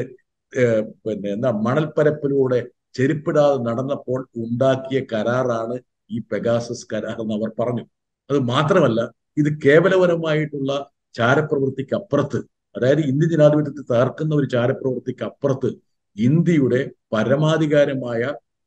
[1.04, 2.58] പിന്നെ എന്താ മണൽപ്പരപ്പിലൂടെ
[2.98, 5.76] ചെരുപ്പിടാതെ നടന്നപ്പോൾ ഉണ്ടാക്കിയ കരാറാണ്
[6.10, 7.84] ഈ പെഗാസസ് കരാർ എന്ന് അവർ പറഞ്ഞു.
[8.30, 9.00] അത് മാത്രമല്ല
[9.40, 10.72] ഇത് കേവലപരമായിട്ടുള്ള
[11.14, 12.38] ചാരപ്രവൃത്തിക്ക് അപ്പുറത്ത്
[12.76, 15.70] അതായത് ഇന്ത്യ ജനാധിപത്യത്തെ തകർക്കുന്ന ഒരു ചാരപ്രവൃത്തിക്ക് അപ്പുറത്ത്
[16.16, 16.80] ഇന്ത്യയുടെ
[17.12, 18.22] പരമാധികാരമായ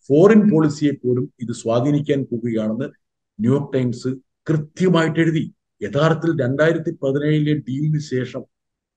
[0.10, 2.88] ഫോറിൻ പോളിസിയെ പോലും ഇത് സ്വാധീനിക്കാൻ പോവുകയാണെന്ന്
[3.40, 4.10] ന്യൂയോർക്ക് ടൈംസ്
[4.50, 5.44] കൃത്യമായിട്ട് എഴുതി.
[5.82, 8.44] യഥാർത്ഥത്തിൽ രണ്ടായിരത്തി പതിനേഴിലെ ഡീലിന് ശേഷം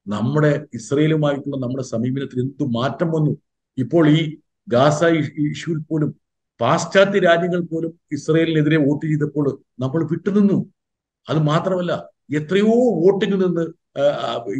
[0.06, 3.32] നമ്മുടെ ഇസ്രയേലുമായിട്ടുള്ള നമ്മുടെ സമീപനത്തിൽ എന്തു മാറ്റം വന്നു?
[3.78, 4.20] ഇപ്പോൾ ഈ
[4.68, 5.00] ഗാസ
[5.52, 6.10] ഇഷ്യൂവിൽ പോലും
[6.60, 9.46] പാശ്ചാത്യ രാജ്യങ്ങൾ പോലും ഇസ്രയേലിനെതിരെ വോട്ട് ചെയ്തപ്പോൾ
[9.80, 10.58] നമ്മൾ വിട്ടുനിന്നു.
[11.28, 11.92] അത് മാത്രമല്ല
[12.38, 13.64] എത്രയോ വോട്ടിങ്ങിൽ നിന്ന്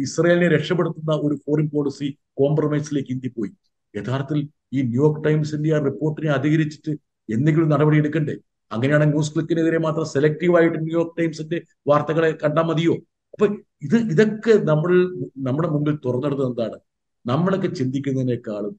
[0.05, 2.07] ഇസ്രയേലിനെ രക്ഷപ്പെടുത്തുന്ന ഒരു ഫോറിൻ പോളിസി
[2.39, 3.51] കോംപ്രമൈസിലേക്ക് ഇന്ത്യ പോയി.
[3.93, 4.39] യഥാർത്ഥത്തിൽ
[4.75, 6.91] ഈ ന്യൂയോർക്ക് ടൈംസിന്റെ ആ റിപ്പോർട്ടിനെ അധികരിച്ചിട്ട്
[7.29, 8.35] എന്തെങ്കിലും നടപടി എടുക്കണ്ടേ?
[8.71, 11.57] അങ്ങനെയാണ് ന്യൂസ് ക്ലിക്കിനെതിരെ മാത്രം സെലക്റ്റീവായിട്ട് ന്യൂയോർക്ക് ടൈംസിന്റെ
[11.89, 12.93] വാർത്തകളെ കണ്ടാൽ മതിയോ?
[13.33, 13.45] അപ്പൊ
[13.87, 14.91] ഇത് ഇതൊക്കെ നമ്മൾ
[15.47, 16.77] നമ്മുടെ മുമ്പിൽ തുറന്നെടുത്തത് എന്താണ്?
[17.25, 18.73] നമ്മളൊക്കെ ചിന്തിക്കുന്നതിനേക്കാളും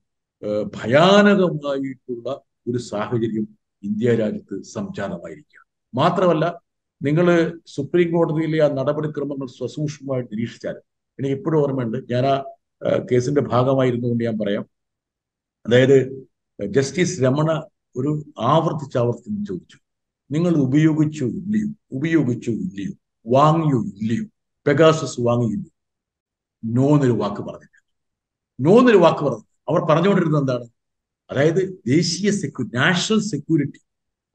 [0.76, 2.28] ഭയാനകമായിട്ടുള്ള
[2.68, 3.46] ഒരു സാഹചര്യം
[3.82, 5.60] ഇന്ത്യ രാജ്യത്ത് സംജാതമായിരിക്കുക
[5.94, 6.44] മാത്രമല്ല
[7.02, 10.76] നിങ്ങൾ സുപ്രീം കോടതിയിലെ ആ നടപടിക്രമങ്ങൾ സ്വസൂക്ഷ്മമായി നിരീക്ഷിച്ചാൽ
[11.18, 12.12] എനിക്ക് ഇപ്പോഴും ഓർമ്മയുണ്ട്.
[12.12, 12.44] ഞാൻ ആ
[13.12, 14.66] കേസിന്റെ ഭാഗമായിരുന്നു കൊണ്ട് ഞാൻ പറയാം.
[15.66, 16.26] അതായത്
[16.66, 17.62] ജസ്റ്റിസ് രമണ
[17.96, 19.78] ഒരു ആവർത്തിച്ച് ആവർത്തിച്ച് ചോദിച്ചു.
[20.30, 21.68] നിങ്ങൾ ഉപയോഗിച്ചു ഇല്ലയോ?
[21.92, 22.92] ഉപയോഗിച്ചു ഇല്ലയോ?
[23.26, 24.24] വാങ്ങിയോ ഇല്ലയോ?
[24.66, 25.72] പെഗാസസ് വാങ്ങിയില്ലയോ
[26.64, 27.82] നോന്നൊരു വാക്ക് പറഞ്ഞില്ല
[28.60, 29.44] നോന്നൊരു വാക്ക് പറഞ്ഞു.
[29.68, 30.64] അവർ പറഞ്ഞുകൊണ്ടിരുന്നത് എന്താണ്?
[31.30, 33.78] അതായത് ദേശീയ സെക്യൂരിറ്റി നാഷണൽ സെക്യൂരിറ്റി.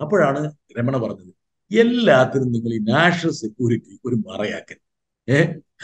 [0.02, 1.37] അപ്പോഴാണ് രമണ പറഞ്ഞത്.
[1.72, 4.78] എല്ലാത്തിനും നിങ്ങൾ ഈ നാഷണൽ സെക്യൂരിറ്റി ഒരു മറയാക്കൽ
[5.28, 5.40] ഏ?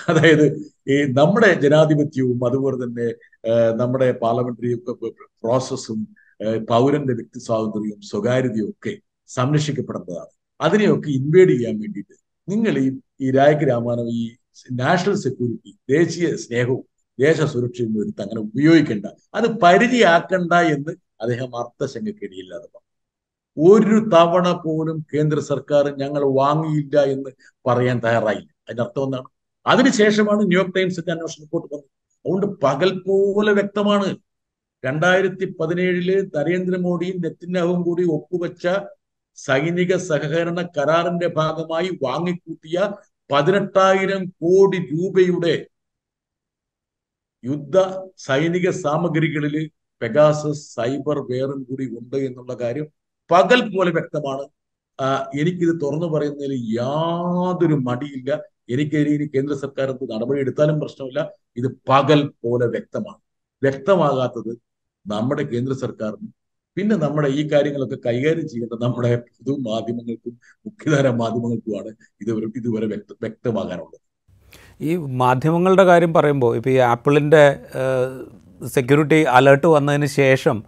[0.06, 0.44] അതായത്
[0.88, 3.08] ഈ നമ്മുടെ ജനാധിപത്യവും അതുപോലെ തന്നെ
[3.76, 4.70] നമ്മുടെ പാർലമെന്ററി
[5.42, 6.00] പ്രോസസ്സും
[6.70, 8.94] പൗരന്റെ വ്യക്തി സ്വാതന്ത്ര്യവും സ്വകാര്യതയും ഒക്കെ
[9.30, 10.32] സംരക്ഷിക്കപ്പെടേണ്ടതാണ്.
[10.60, 12.16] അതിനെയൊക്കെ ഇൻവേഡ് ചെയ്യാൻ വേണ്ടിയിട്ട്
[12.48, 12.88] നിങ്ങൾ ഈ
[13.20, 14.24] ഈ രായക്ക് രാമാനം ഈ
[14.80, 16.84] നാഷണൽ സെക്യൂരിറ്റി ദേശീയ സ്നേഹവും
[17.20, 19.06] ദേശ സുരക്ഷയും എടുത്ത് അങ്ങനെ ഉപയോഗിക്കേണ്ട.
[19.34, 22.90] അത് പരിധിയാക്കണ്ട എന്ന് അദ്ദേഹം അർത്ഥശങ്കക്കിടയില്ലാതെ പറഞ്ഞു.
[23.58, 27.32] ഒരു തവണ പോലും കേന്ദ്ര സർക്കാർ ഞങ്ങൾ വാങ്ങിയില്ല എന്ന്
[27.66, 28.50] പറയാൻ തയ്യാറായില്ല.
[28.64, 29.28] അതിന്റെ അർത്ഥം എന്താണ്?
[29.66, 31.90] അതിനുശേഷമാണ് ന്യൂയോർക്ക് ടൈംസിന്റെ അന്വേഷണ റിപ്പോർട്ട് വന്നത്.
[32.26, 34.10] അതുകൊണ്ട് പകൽ പോലെ വ്യക്തമാണ്.
[34.84, 38.66] രണ്ടായിരത്തി പതിനേഴിൽ നരേന്ദ്രമോദിയും നെത്തിനാവും കൂടി ഒപ്പുവെച്ച
[39.38, 42.78] സൈനിക സഹകരണ കരാറിന്റെ ഭാഗമായി വാങ്ങിക്കൂട്ടിയ
[43.32, 45.54] പതിനെട്ടായിരം കോടി രൂപയുടെ
[47.44, 47.78] യുദ്ധ
[48.18, 49.56] സൈനിക സാമഗ്രികളിൽ
[50.02, 52.88] പെഗാസസ് സൈബർ വെയറും കൂടി ഉണ്ട് എന്നുള്ള കാര്യം
[53.30, 54.46] പകൽ പോലെ വ്യക്തമാണ്.
[55.40, 58.32] എനിക്കിത് തുറന്നു പറയുന്നതിൽ യാതൊരു മടിയില്ല.
[58.70, 61.22] എനിക്കെതിരെ ഇനി കേന്ദ്ര സർക്കാർ എന്ത് നടപടി എടുത്താലും പ്രശ്നമില്ല.
[61.58, 63.20] ഇത് പകൽ പോലെ വ്യക്തമാണ്.
[63.62, 64.52] വ്യക്തമാകാത്തത്
[65.06, 66.32] നമ്മുടെ കേന്ദ്ര സർക്കാരിനും
[66.78, 70.34] പിന്നെ നമ്മുടെ ഈ കാര്യങ്ങളൊക്കെ കൈകാര്യം ചെയ്യേണ്ട നമ്മുടെ പൊതു മാധ്യമങ്ങൾക്കും
[70.66, 74.00] മുഖ്യധാര മാധ്യമങ്ങൾക്കുമാണ് ഇതുവരെ ഇതുവരെ വ്യക്ത വ്യക്തമാകാനുള്ളത്
[74.82, 77.44] ഈ മാധ്യമങ്ങളുടെ കാര്യം പറയുമ്പോൾ ഇപ്പോൾ ഈ ആപ്പിളിന്റെ
[78.68, 80.64] സെക്യൂരിറ്റി അലേർട്ട് വന്നതിന് ശേഷം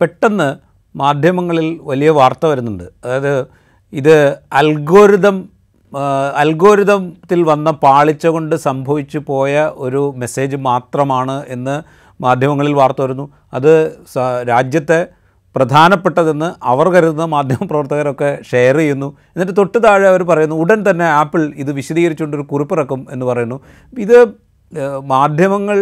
[0.00, 0.48] പെട്ടെന്ന്
[0.96, 2.84] മാധ്യമങ്ങളിൽ വലിയ വാർത്ത വരുന്നുണ്ട്.
[3.04, 3.46] അതായത്
[3.92, 4.16] ഇത്
[4.52, 5.36] അൽഗോരിതം
[6.36, 11.76] അൽഗോരിതത്തിൽ വന്ന പാളിച്ച കൊണ്ട് സംഭവിച്ചു പോയ ഒരു മെസ്സേജ് മാത്രമാണ് എന്ന്
[12.22, 13.26] മാധ്യമങ്ങളിൽ വാർത്ത വരുന്നു.
[13.52, 13.72] അത്
[14.48, 15.06] രാജ്യത്തെ
[15.56, 19.08] പ്രധാനപ്പെട്ടതെന്ന് അവർ കരുതുന്ന മാധ്യമപ്രവർത്തകരൊക്കെ ഷെയർ ചെയ്യുന്നു.
[19.36, 23.60] എന്നിട്ട് തൊട്ട് താഴെ അവർ പറയുന്നു ഉടൻ തന്നെ ആപ്പിൾ ഇത് വിശദീകരിച്ചുകൊണ്ട് ഒരു കുറിപ്പിറക്കും എന്ന് പറയുന്നു.
[23.98, 24.18] ഇത്
[25.04, 25.78] മാധ്യമങ്ങൾ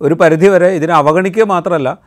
[0.00, 1.98] ഒരു പരിധിവരെ ഇതിനെ അവഗണിക്കുക മാത്രമല്ല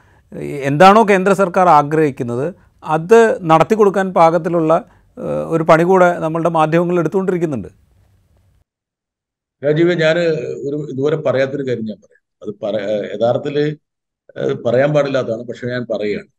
[0.69, 2.47] എന്താണോ കേന്ദ്ര സർക്കാർ ആഗ്രഹിക്കുന്നത്
[2.83, 3.19] അത്
[3.51, 4.73] നടത്തി കൊടുക്കാൻ പാകത്തിലുള്ള
[5.53, 7.69] ഒരു പണി കൂടെ നമ്മളുടെ മാധ്യമങ്ങൾ എടുത്തുകൊണ്ടിരിക്കുന്നുണ്ട്.
[9.63, 10.17] രാജീവ് ഞാൻ
[10.67, 12.21] ഒരു ഇതുവരെ പറയാത്തൊരു കാര്യം ഞാൻ പറയാം.
[12.43, 12.75] അത് പറ
[13.13, 13.57] യഥാർത്ഥത്തിൽ
[14.65, 16.29] പറയാൻ പാടില്ലാത്തതാണ് പക്ഷെ ഞാൻ പറയുകയാണ്.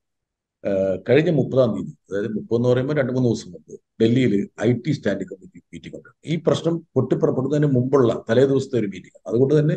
[1.08, 4.34] കഴിഞ്ഞ മുപ്പതാം തീയതി അതായത് മുപ്പതെന്ന് പറയുമ്പോൾ രണ്ട് മൂന്ന് ദിവസം മുമ്പ് ഡൽഹിയിൽ
[4.66, 6.10] I T standing committee meeting ഉണ്ട്.
[6.32, 9.18] ഈ പ്രശ്നം പൊട്ടിപ്പുറപ്പെടുന്നതിന് മുമ്പുള്ള തലേ ദിവസത്തെ ഒരു മീറ്റിംഗ്.
[9.28, 9.76] അതുകൊണ്ട് തന്നെ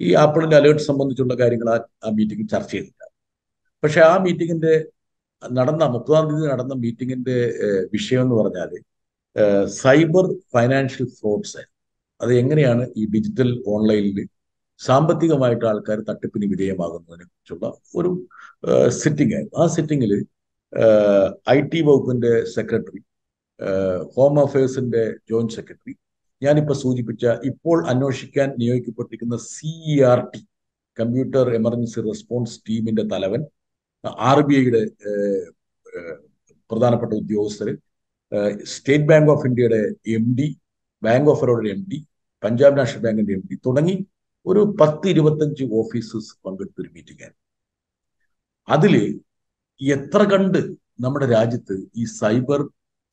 [0.00, 3.01] ഈ ആപ്പിളിന്റെ അലേർട്ട് സംബന്ധിച്ചുള്ള കാര്യങ്ങൾ ആ മീറ്റിംഗിൽ ചർച്ച ചെയ്തില്ല.
[3.82, 4.72] പക്ഷെ ആ മീറ്റിങ്ങിന്റെ
[5.42, 7.36] നടന്ന മുപ്പതാം തീയതി നടന്ന മീറ്റിങ്ങിന്റെ
[7.92, 8.72] വിഷയം എന്ന് പറഞ്ഞാൽ
[9.76, 11.62] സൈബർ ഫൈനാൻഷ്യൽ ഫ്രോഡ്സ്
[12.20, 14.18] അത് എങ്ങനെയാണ് ഈ ഡിജിറ്റൽ ഓൺലൈനിൽ
[14.80, 18.10] സാമ്പത്തികമായിട്ട് ആൾക്കാർ തട്ടിപ്പിന് വിധേയമാകുന്നതിനെ കുറിച്ചുള്ള ഒരു
[18.98, 19.58] സിറ്റിംഗ് ആയിരുന്നു.
[19.58, 20.12] ആ സിറ്റിങ്ങിൽ
[21.48, 23.00] ഐ ടി വകുപ്പിന്റെ സെക്രട്ടറി
[24.16, 25.94] ഹോം അഫയേഴ്സിന്റെ ജോയിന്റ് സെക്രട്ടറി
[26.42, 30.40] ഞാനിപ്പോൾ സൂചിപ്പിച്ച ഇപ്പോൾ അന്വേഷിക്കാൻ നിയോഗിക്കപ്പെട്ടിരിക്കുന്ന C R T
[30.98, 33.42] computer emergency response ടീമിന്റെ തലവൻ
[34.24, 34.82] ആർ ബി ഐയുടെ
[36.70, 37.68] പ്രധാനപ്പെട്ട ഉദ്യോഗസ്ഥർ
[38.72, 39.80] സ്റ്റേറ്റ് ബാങ്ക് ഓഫ് ഇന്ത്യയുടെ
[40.16, 40.48] എം ഡി
[41.02, 41.98] ബാങ്ക് ഓഫ് ബറോഡയുടെ എം ഡി
[42.42, 43.96] പഞ്ചാബ് നാഷണൽ ബാങ്കിന്റെ എം ഡി തുടങ്ങി
[44.46, 47.40] ഒരു പത്ത് ഇരുപത്തഞ്ച് ഓഫീസേഴ്സ് പങ്കെടുത്ത ഒരു മീറ്റിംഗ് ആയിരുന്നു
[48.68, 48.94] അതിൽ
[49.80, 50.60] എത്ര കണ്ട്
[51.00, 52.60] നമ്മുടെ രാജ്യത്ത് ഈ സൈബർ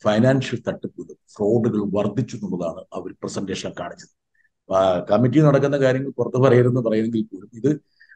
[0.04, 4.14] ഫൈനാൻഷ്യൽ തട്ടിപ്പുകൾ ഫ്രോഡുകൾ വർദ്ധിച്ചു എന്നുള്ളതാണ് അവർ പ്രസന്റേഷൻ കാണിച്ചത്.
[5.10, 7.72] കമ്മിറ്റി നടക്കുന്ന കാര്യങ്ങൾ പുറത്ത് പറയരുതെന്ന് പറയുമെങ്കിൽ പോലും ഇത്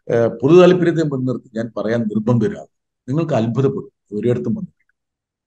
[0.10, 2.68] പൊതു താല്പര്യത്തെ മുൻനിർത്തി ഞാൻ പറയാൻ നിർബന്ധരാണ്
[3.08, 3.92] നിങ്ങൾക്ക് അത്ഭുതപ്പെടും.
[4.12, 4.92] ഒരിടത്തും വന്നിട്ടില്ല.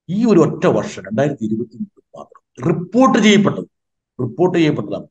[0.08, 3.66] ഈ ഒരു ഒറ്റ വർഷം രണ്ടായിരത്തി ഇരുപത്തി മൂന്നിൽ മാത്രം റിപ്പോർട്ട് ചെയ്യപ്പെട്ടത്
[4.22, 5.06] റിപ്പോർട്ട് ചെയ്യപ്പെട്ടതാണ്.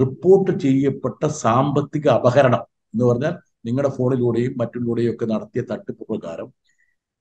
[0.00, 2.62] റിപ്പോർട്ട് ചെയ്യപ്പെട്ട സാമ്പത്തിക അപഹരണം
[2.94, 3.34] എന്ന് പറഞ്ഞാൽ
[3.66, 6.52] നിങ്ങളുടെ ഫോണിലൂടെയും മറ്റുള്ളൂടെയും ഒക്കെ നടത്തിയ തട്ടിപ്പ് പ്രകാരം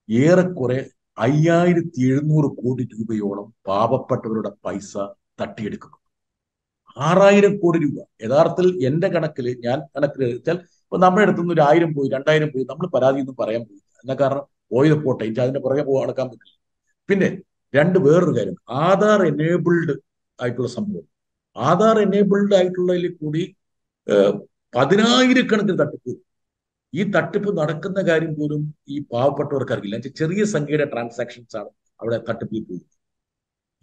[0.09, 4.97] ഏറെക്കുറെ അയ്യായിരത്തി എഴുന്നൂറ് കോടി രൂപയോളം പാവപ്പെട്ടവരുടെ പൈസ
[5.41, 5.97] തട്ടിയെടുക്കുന്നു
[6.97, 8.05] ആറായിരം കോടി രൂപ.
[8.23, 10.41] യഥാർത്ഥത്തിൽ എന്റെ കണക്കിൽ ഞാൻ കണക്കിൽ
[10.91, 14.45] ഇപ്പൊ നമ്മുടെ അടുത്തുനിന്ന് ഒരു ആയിരം പോയി രണ്ടായിരം പോയി നമ്മൾ പരാതി ഒന്നും പറയാൻ പോയി എന്നാ കാരണം?
[14.73, 16.55] പോയത് പോട്ടെ എനിക്ക് അതിന്റെ പുറകെ പോകാൻ നടക്കാൻ പറ്റില്ല.
[17.09, 17.29] പിന്നെ
[17.73, 19.93] രണ്ട് വേറൊരു കാര്യം ആധാർ എനേബിൾഡ്
[20.39, 21.05] ആയിട്ടുള്ള സംഭവം.
[21.55, 23.43] ആധാർ എനേബിൾഡ് ആയിട്ടുള്ളതിൽ കൂടി
[24.73, 26.13] പതിനായിരക്കണക്കിന് തട്ടിപ്പ്.
[26.93, 32.95] ഈ തട്ടിപ്പ് നടക്കുന്ന കാര്യം പോലും ഈ പാവപ്പെട്ടവർക്ക് അറിയില്ല ചെറിയ സംഖ്യയുടെ ട്രാൻസാക്ഷൻസ് ആണ് അവിടെ തട്ടിപ്പിൽ പോകുന്നത്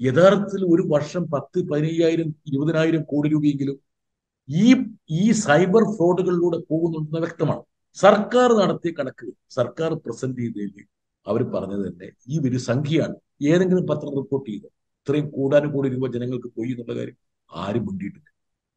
[0.01, 3.77] യഥാർത്ഥത്തിൽ ഒരു വർഷം പത്ത് പതിനയ്യായിരം ഇരുപതിനായിരം കോടി രൂപയെങ്കിലും
[4.49, 4.67] ഈ
[5.21, 7.63] ഈ സൈബർ ഫ്രോഡുകളിലൂടെ പോകുന്നുണ്ടെന്ന് വ്യക്തമാണ്.
[7.97, 9.27] സർക്കാർ നടത്തിയ കണക്ക്
[9.59, 10.85] സർക്കാർ പ്രസന്റ് ചെയ്തതിൽ
[11.27, 13.17] അവർ പറഞ്ഞത് തന്നെ ഈ ഒരു സംഖ്യയാണ്
[13.53, 14.69] ഏതെങ്കിലും പത്രം റിപ്പോർട്ട് ചെയ്ത്?
[15.01, 17.17] ഇത്രയും കൂടാനും കൂടി രൂപ ജനങ്ങൾക്ക് പോയി എന്നുള്ള കാര്യം
[17.51, 18.29] ആരും മുണ്ടിയിട്ടില്ല.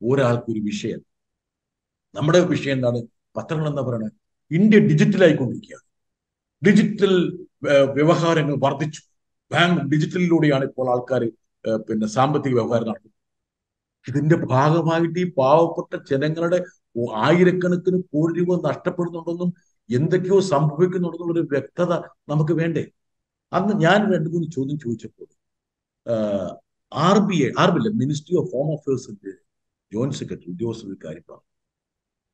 [0.01, 1.01] ഒരാൾക്കൊരു വിഷയം
[2.15, 2.99] നമ്മുടെ വിഷയം എന്താണ്?
[3.37, 4.15] പത്രങ്ങൾ എന്താ പറയുന്നത്
[4.51, 5.85] ഇന്ത്യ ഡിജിറ്റലായിക്കൊണ്ടിരിക്കുകയാണ്
[6.61, 7.13] ഡിജിറ്റൽ
[7.97, 9.01] വ്യവഹാരങ്ങൾ വർദ്ധിച്ചു.
[9.51, 11.21] ബാങ്ക് ഡിജിറ്റലിലൂടെയാണ് ഇപ്പോൾ ആൾക്കാർ
[11.87, 13.15] പിന്നെ സാമ്പത്തിക വ്യവഹാരം നടത്തുന്നത്.
[14.07, 16.63] ഇതിന്റെ ഭാഗമായിട്ട് ഈ പാവപ്പെട്ട ജനങ്ങളുടെ
[17.13, 19.53] ആയിരക്കണക്കിന് കോടി രൂപ നഷ്ടപ്പെടുന്നുണ്ടെന്നും
[19.89, 21.93] എന്തൊക്കെയോ സംഭവിക്കുന്നുണ്ടെന്നുള്ളൊരു വ്യക്തത
[22.29, 22.85] നമുക്ക് വേണ്ടേ?
[23.53, 25.27] അന്ന് ഞാൻ രണ്ടു മൂന്ന് ചോദ്യം ചോദിച്ചപ്പോൾ
[26.93, 29.31] R B I R B ministry of home അഫയേഴ്സിന്റെ
[29.93, 31.45] joint secretary ഉദ്യോഗസ്ഥർ കാര്യം പറഞ്ഞു.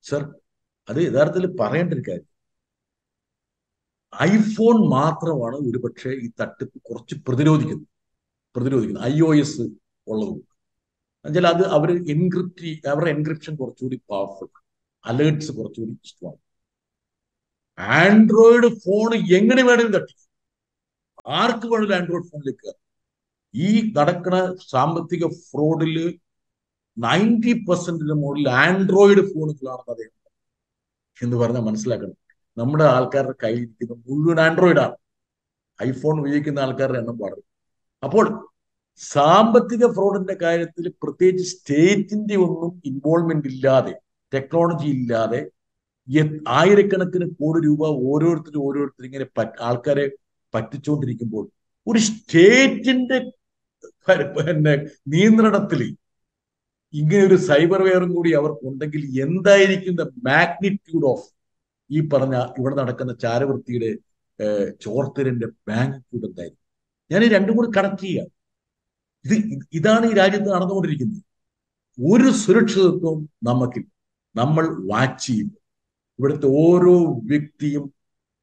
[0.04, 0.36] സർ
[0.89, 2.28] അത് യഥാർത്ഥത്തിൽ പറയേണ്ട ഒരു കാര്യം.
[4.13, 7.88] ഐഫോൺ മാത്രമാണ് ഒരുപക്ഷെ ഈ തട്ടിപ്പ് കുറച്ച് പ്രതിരോധിക്കുന്നത്.
[8.56, 9.06] പ്രതിരോധിക്കുന്നത്.
[9.13, 9.62] ഐ ഒ എസ്
[10.08, 10.55] ഉള്ളതുകൊണ്ട്.
[11.26, 14.50] എന്നുവെച്ചാൽ അത് അവർ എൻക്രിപ്റ്റ് അവരുടെ എൻക്രിപ്ഷൻ കുറച്ചുകൂടി പവർഫുൾ
[15.06, 16.42] അലേർട്സ് കുറച്ചുകൂടി സ്ട്രോങ്
[18.00, 20.14] ആൻഡ്രോയിഡ് ഫോൺ എങ്ങനെ വേണമെങ്കിലും തട്ടി.
[21.40, 22.72] ആർക്ക് വേണമെങ്കിലും ആൻഡ്രോയിഡ് ഫോണിലേക്ക്
[23.54, 24.40] ഈ നടക്കുന്ന
[24.74, 25.96] സാമ്പത്തിക ഫ്രോഡിൽ
[26.98, 30.14] നയന്റി പെർസെന്റിന് മുകളിൽ ആൻഡ്രോയിഡ് ഫോണുകളാണെന്ന് അദ്ദേഹം
[31.18, 32.16] എന്ന് പറഞ്ഞാൽ മനസ്സിലാക്കണം.
[32.58, 34.96] നമ്മുടെ ആൾക്കാരുടെ കയ്യിൽ ഇരിക്കുന്ന മുഴുവൻ ആൻഡ്രോയിഡാണ്
[35.80, 37.46] ഐഫോൺ ഉപയോഗിക്കുന്ന ആൾക്കാരുടെ എണ്ണം വളരും.
[38.04, 38.26] അപ്പോൾ
[39.02, 43.94] സാമ്പത്തിക ഫ്രോഡിന്റെ കാര്യത്തിൽ പ്രത്യേകിച്ച് സ്റ്റേറ്റിന്റെ ഒന്നും ഇൻവോൾവ്മെന്റ് ഇല്ലാതെ
[44.34, 45.42] ടെക്നോളജി ഇല്ലാതെ
[46.60, 49.26] ആയിരക്കണക്കിന് കോടി രൂപ ഓരോരുത്തരും ഓരോരുത്തരും ഇങ്ങനെ
[49.70, 50.06] ആൾക്കാരെ
[50.54, 51.46] പറ്റിച്ചുകൊണ്ടിരിക്കുമ്പോൾ
[51.88, 53.18] ഒരു സ്റ്റേറ്റിന്റെ
[54.36, 54.74] പിന്നെ
[55.14, 55.82] നിയന്ത്രണത്തിൽ
[56.94, 61.26] ഇങ്ങനെ ഒരു സൈബർ വെയറും കൂടി അവർക്കുണ്ടെങ്കിൽ എന്തായിരിക്കും ദ മാഗ്നിറ്റ്യൂഡ് ഓഫ്
[61.90, 63.90] ഈ പറഞ്ഞ ഇവിടെ നടക്കുന്ന ചാരവൃത്തിയുടെ
[64.86, 66.62] ചോർത്തരന്റെ മാഗ്നിറ്റ്യൂഡ് എന്തായിരിക്കും?
[67.12, 68.28] ഞാൻ രണ്ടും കൂടി കണക്ട് ചെയ്യാം.
[69.26, 69.36] ഇത്
[69.78, 71.22] ഇതാണ് ഈ രാജ്യത്ത് നടന്നുകൊണ്ടിരിക്കുന്നത്.
[71.98, 73.90] ഒരു സുരക്ഷിതത്വവും നമുക്കില്ല.
[74.36, 75.62] നമ്മൾ വാച്ച് ചെയ്യുമ്പോൾ
[76.20, 76.96] ഇവിടുത്തെ ഓരോ
[77.32, 77.86] വ്യക്തിയും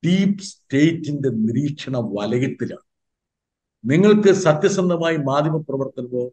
[0.03, 2.87] ഡീപ് സ്റ്റേറ്റിന്റെ നിരീക്ഷണ വലയത്തിലാണ്.
[3.85, 6.25] നിങ്ങൾക്ക് സത്യസന്ധമായി മാധ്യമ പ്രവർത്തനമോ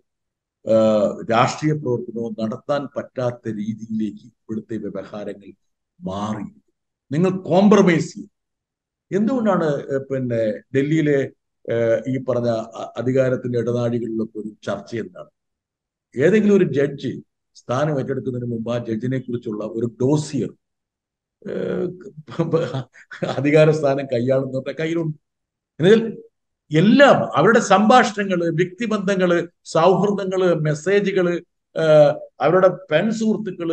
[1.31, 5.49] രാഷ്ട്രീയ പ്രവർത്തനമോ നടത്താൻ പറ്റാത്ത രീതിയിലേക്ക് ഇവിടുത്തെ വ്യവഹാരങ്ങൾ
[5.99, 6.47] മാറി
[7.11, 8.31] നിങ്ങൾ കോംപ്രമൈസ് ചെയ്യും
[9.11, 9.67] എന്തുകൊണ്ടാണ്
[10.09, 10.41] പിന്നെ
[10.75, 11.19] ഡൽഹിയിലെ
[12.11, 12.49] ഈ പറഞ്ഞ
[13.01, 15.29] അധികാരത്തിന്റെ ഇടനാഴികളിലൊക്കെ ഒരു ചർച്ച എന്താണ്?
[16.15, 17.11] ഏതെങ്കിലും ഒരു ജഡ്ജ്
[17.61, 20.51] സ്ഥാനം ഏറ്റെടുക്കുന്നതിന് മുമ്പ് ആ ജഡ്ജിനെ കുറിച്ചുള്ള ഒരു ഡോസിയർ
[23.37, 25.17] അധികാര സ്ഥാനം കൈയാളുന്നവരുടെ കയ്യിലുണ്ട്.
[25.79, 26.01] എന്നാൽ
[26.71, 29.31] എല്ലാം അവരുടെ സംഭാഷണങ്ങൾ വ്യക്തിബന്ധങ്ങൾ
[29.75, 31.27] സൗഹൃദങ്ങൾ മെസ്സേജുകൾ
[32.45, 33.69] അവരുടെ പെൺ സുഹൃത്തുക്കൾ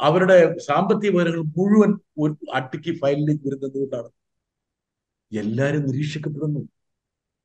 [0.00, 0.36] അവരുടെ
[0.68, 1.90] സാമ്പത്തിക വിവരങ്ങൾ മുഴുവൻ
[2.22, 4.10] ഒരു അട്ടിക്ക് ഫയലിലേക്ക് വരുന്നത് കൊണ്ടാണ്
[5.32, 6.62] എല്ലാരും നിരീക്ഷിക്കപ്പെടുന്നു.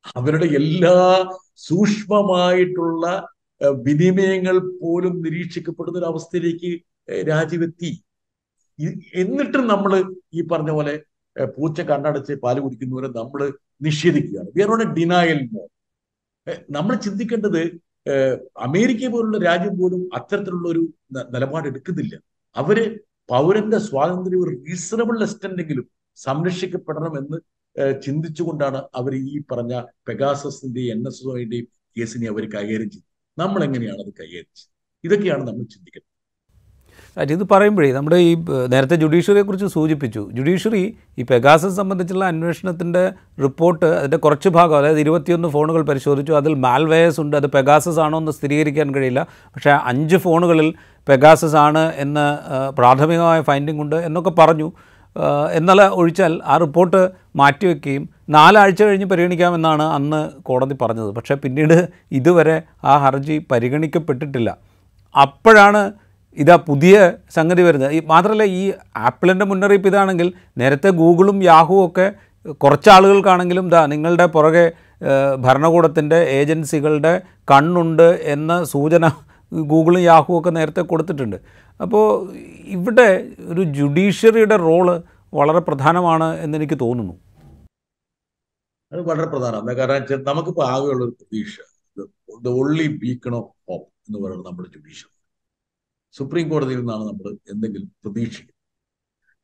[0.06, 0.96] അവരുടെ എല്ലാ
[1.68, 3.06] സൂക്ഷ്മമായിട്ടുള്ള
[3.88, 6.72] വിനിമയങ്ങൾ പോലും നിരീക്ഷിക്കപ്പെടുന്ന ഒരു അവസ്ഥയിലേക്ക്
[7.30, 7.92] രാജ്യമെത്തി
[9.14, 9.92] എന്നിട്ടും നമ്മൾ
[10.34, 10.94] ഈ പറഞ്ഞ പോലെ
[11.56, 13.42] പൂച്ച കണ്ണടച്ച് പാൽ കുടിക്കുന്നവരെ നമ്മൾ
[13.82, 14.50] നിഷേധിക്കുകയാണ്.
[14.56, 15.64] We are on a denial മോ
[16.78, 17.62] നമ്മൾ ചിന്തിക്കേണ്ടത്
[18.68, 20.84] അമേരിക്ക പോലുള്ള രാജ്യം പോലും അത്തരത്തിലുള്ള ഒരു
[21.34, 22.14] നിലപാട് എടുക്കുന്നില്ല.
[22.56, 22.78] അവർ
[23.30, 25.86] പൗരന്റെ സ്വാതന്ത്ര്യം ഒരു റീസണബിൾ എക്സ്റ്റെന്റെങ്കിലും
[26.18, 27.38] സംരക്ഷിക്കപ്പെടണം എന്ന്
[28.06, 33.42] ചിന്തിച്ചുകൊണ്ടാണ് അവർ ഈ പറഞ്ഞ പെഗാസസിന്റെയും എൻ എസ് ഒയുടെയും കേസിനെ അവർ കൈകാര്യം ചെയ്തത്.
[33.42, 34.70] നമ്മൾ എങ്ങനെയാണ് അത് കൈകാര്യം ചെയ്തത്?
[35.04, 36.06] ഇതൊക്കെയാണ് നമ്മൾ ചിന്തിക്കുന്നത്.
[37.32, 38.36] ഇത് പറയുമ്പോഴേ നമ്മുടെ ഈ
[38.70, 40.30] നേരത്തെ ജുഡീഷ്യറിയെ കുറിച്ച് സൂചിപ്പിച്ചു.
[40.34, 43.04] ജുഡീഷ്യറി ഈ പെഗാസസ് സംബന്ധിച്ചുള്ള അന്വേഷണത്തിന്റെ
[43.44, 46.34] റിപ്പോർട്ട് അതിന്റെ കുറച്ച് ഭാഗം അതായത് ഇരുപത്തിയൊന്ന് ഫോണുകൾ പരിശോധിച്ചു.
[46.34, 47.36] അതിൽ മാൽവേയസ് ഉണ്ട്.
[47.36, 49.28] അത് പെഗാസസ് ആണോ എന്ന് സ്ഥിരീകരിക്കാൻ കഴിയില്ല.
[49.56, 50.74] പക്ഷേ അഞ്ച് ഫോണുകളിൽ
[51.10, 52.26] പെഗാസസ് ആണ് എന്ന്
[52.72, 54.72] പ്രാഥമികമായ ഫൈൻഡിംഗ് ഉണ്ട് എന്നൊക്കെ പറഞ്ഞു.
[55.52, 61.12] എന്നാൽ ഒഴിച്ചാൽ ആ റിപ്പോർട്ട് മാറ്റിവെക്കുകയും നാലാഴ്ച കഴിഞ്ഞ് പരിഗണിക്കാമെന്നാണ് അന്ന് കോടതി പറഞ്ഞത്.
[61.18, 61.78] പക്ഷേ പിന്നീട്
[62.20, 64.50] ഇതുവരെ ആ ഹർജി പരിഗണിക്കപ്പെട്ടിട്ടില്ല.
[65.16, 65.82] അപ്പോഴാണ്
[66.38, 66.96] ഇതാ പുതിയ
[67.36, 67.92] സംഗതി വരുന്നത്.
[67.98, 68.64] ഈ മാത്രമല്ല ഈ
[68.98, 72.08] ആപ്പിളിന്റെ മുന്നറിയിപ്പ് ഇതാണെങ്കിൽ നേരത്തെ ഗൂഗിളും യാഹുവും ഒക്കെ
[72.64, 72.90] കുറച്ച്
[73.70, 74.66] ഇതാ നിങ്ങളുടെ പുറകെ
[75.46, 77.14] ഭരണകൂടത്തിന്റെ ഏജൻസികളുടെ
[77.52, 79.06] കണ്ണുണ്ട് എന്ന സൂചന
[79.72, 81.38] ഗൂഗിളും യാഹുവും ഒക്കെ നേരത്തെ കൊടുത്തിട്ടുണ്ട്.
[81.80, 82.06] അപ്പോൾ
[82.76, 83.10] ഇവിടെ
[83.52, 84.88] ഒരു ജുഡീഷ്യറിയുടെ റോൾ
[85.34, 87.16] വളരെ പ്രധാനമാണ് എന്നെനിക്ക് തോന്നുന്നു.
[88.92, 91.56] അത് വളരെ പ്രധാനമാണ് കാരണം വെച്ചാൽ നമുക്കിപ്പോൾ ആകെയുള്ള ഒരു പ്രതീക്ഷ
[92.46, 95.10] the only beacon of hope എന്ന് പറയുന്നത് നമ്മുടെ ജുഡീഷ്യൽ
[96.16, 98.56] സുപ്രീം കോടതിയിൽ നിന്നാണ് നമ്മൾ എന്തെങ്കിലും പ്രതീക്ഷിക്കുന്നത്.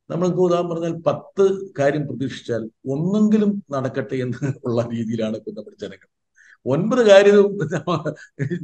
[0.09, 1.45] നമ്മൾക്ക് ഉദാഹരണം പറഞ്ഞാൽ പത്ത്
[1.79, 6.07] കാര്യം പ്രതീക്ഷിച്ചാൽ ഒന്നെങ്കിലും നടക്കട്ടെ എന്ന് ഉള്ള രീതിയിലാണ് ഇപ്പൊ നമ്മുടെ ജനങ്ങൾ.
[6.65, 7.51] ഒൻപത് കാര്യവും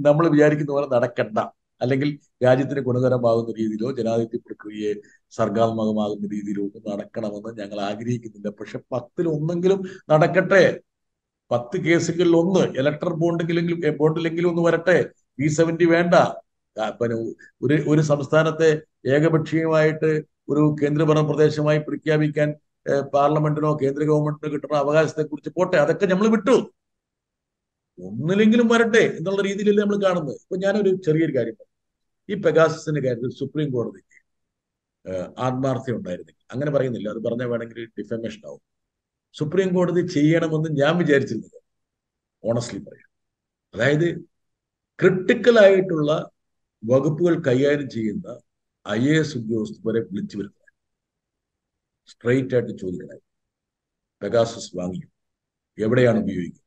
[0.07, 1.39] നമ്മൾ വിചാരിക്കുന്ന പോലെ നടക്കണ്ട.
[1.81, 2.09] അല്ലെങ്കിൽ
[2.45, 4.93] രാജ്യത്തിന് ഗുണകരമാകുന്ന രീതിയിലോ ജനാധിപത്യ പ്രക്രിയയെ
[5.33, 10.63] സർഗാത്മകമാകുന്ന രീതിയിലോ ഒന്നും നടക്കണമെന്ന് ഞങ്ങൾ ആഗ്രഹിക്കുന്നില്ല പക്ഷെ പത്തിൽ ഒന്നെങ്കിലും നടക്കട്ടെ.
[11.51, 14.97] പത്ത് കേസുകളിൽ ഒന്ന് ഇലക്ട്രൽ ബോണ്ടിലെങ്കിലും ബോണ്ടിലെങ്കിലും ഒന്ന് വരട്ടെ.
[15.39, 16.15] വി സെവന്റി വേണ്ട.
[16.99, 17.15] പിന്നെ
[17.61, 18.69] ഒരു ഒരു സംസ്ഥാനത്തെ
[19.15, 20.11] ഏകപക്ഷീയമായിട്ട്
[20.49, 22.49] ഒരു കേന്ദ്രഭരണ പ്രദേശമായി പ്രഖ്യാപിക്കാൻ
[23.13, 25.77] പാർലമെന്റിനോ കേന്ദ്ര ഗവൺമെന്റിനോ കിട്ടുന്ന അവകാശത്തെ കുറിച്ച് പോട്ടെ.
[25.77, 26.55] അതൊക്കെ നമ്മൾ വിട്ടു.
[27.99, 30.37] ഒന്നിലെങ്കിലും വരട്ടെ എന്നുള്ള രീതിയിലല്ലേ നമ്മൾ കാണുന്നത്.
[30.43, 31.57] ഇപ്പൊ ഞാനൊരു ചെറിയൊരു കാര്യം.
[32.31, 34.21] ഈ പെഗാസസിന്റെ കാര്യത്തിൽ സുപ്രീം കോടതിക്ക്
[35.39, 36.45] ആത്മാർത്ഥ്യം ഉണ്ടായിരുന്നെങ്കിൽ.
[36.51, 37.09] അങ്ങനെ പറയുന്നില്ല.
[37.09, 38.61] അത് പറഞ്ഞാൽ വേണമെങ്കിൽ ഡിഫമേഷൻ ആവും.
[39.33, 41.61] സുപ്രീം കോടതി ചെയ്യണമെന്ന് ഞാൻ വിചാരിച്ചിരുന്നത്
[42.43, 43.09] ഓണസ്റ്റ്ലി പറയാം.
[43.73, 44.21] അതായത്
[45.01, 46.31] ക്രിട്ടിക്കൽ ആയിട്ടുള്ള
[46.85, 48.39] വകുപ്പുകൾ കൈകാര്യം ചെയ്യുന്ന
[48.89, 50.73] ഐ എ എസ് ഉദ്യോഗസ്ഥരെ വിളിച്ചു വരുന്നത്.
[52.07, 53.19] സ്ട്രെയിറ്റ് ആയിട്ട് ചോദിക്കണേ.
[54.21, 55.09] പെഗാസസ് വാങ്ങിയോ?
[55.85, 56.61] എവിടെയാണ് ഉപയോഗിക്കുന്നത്?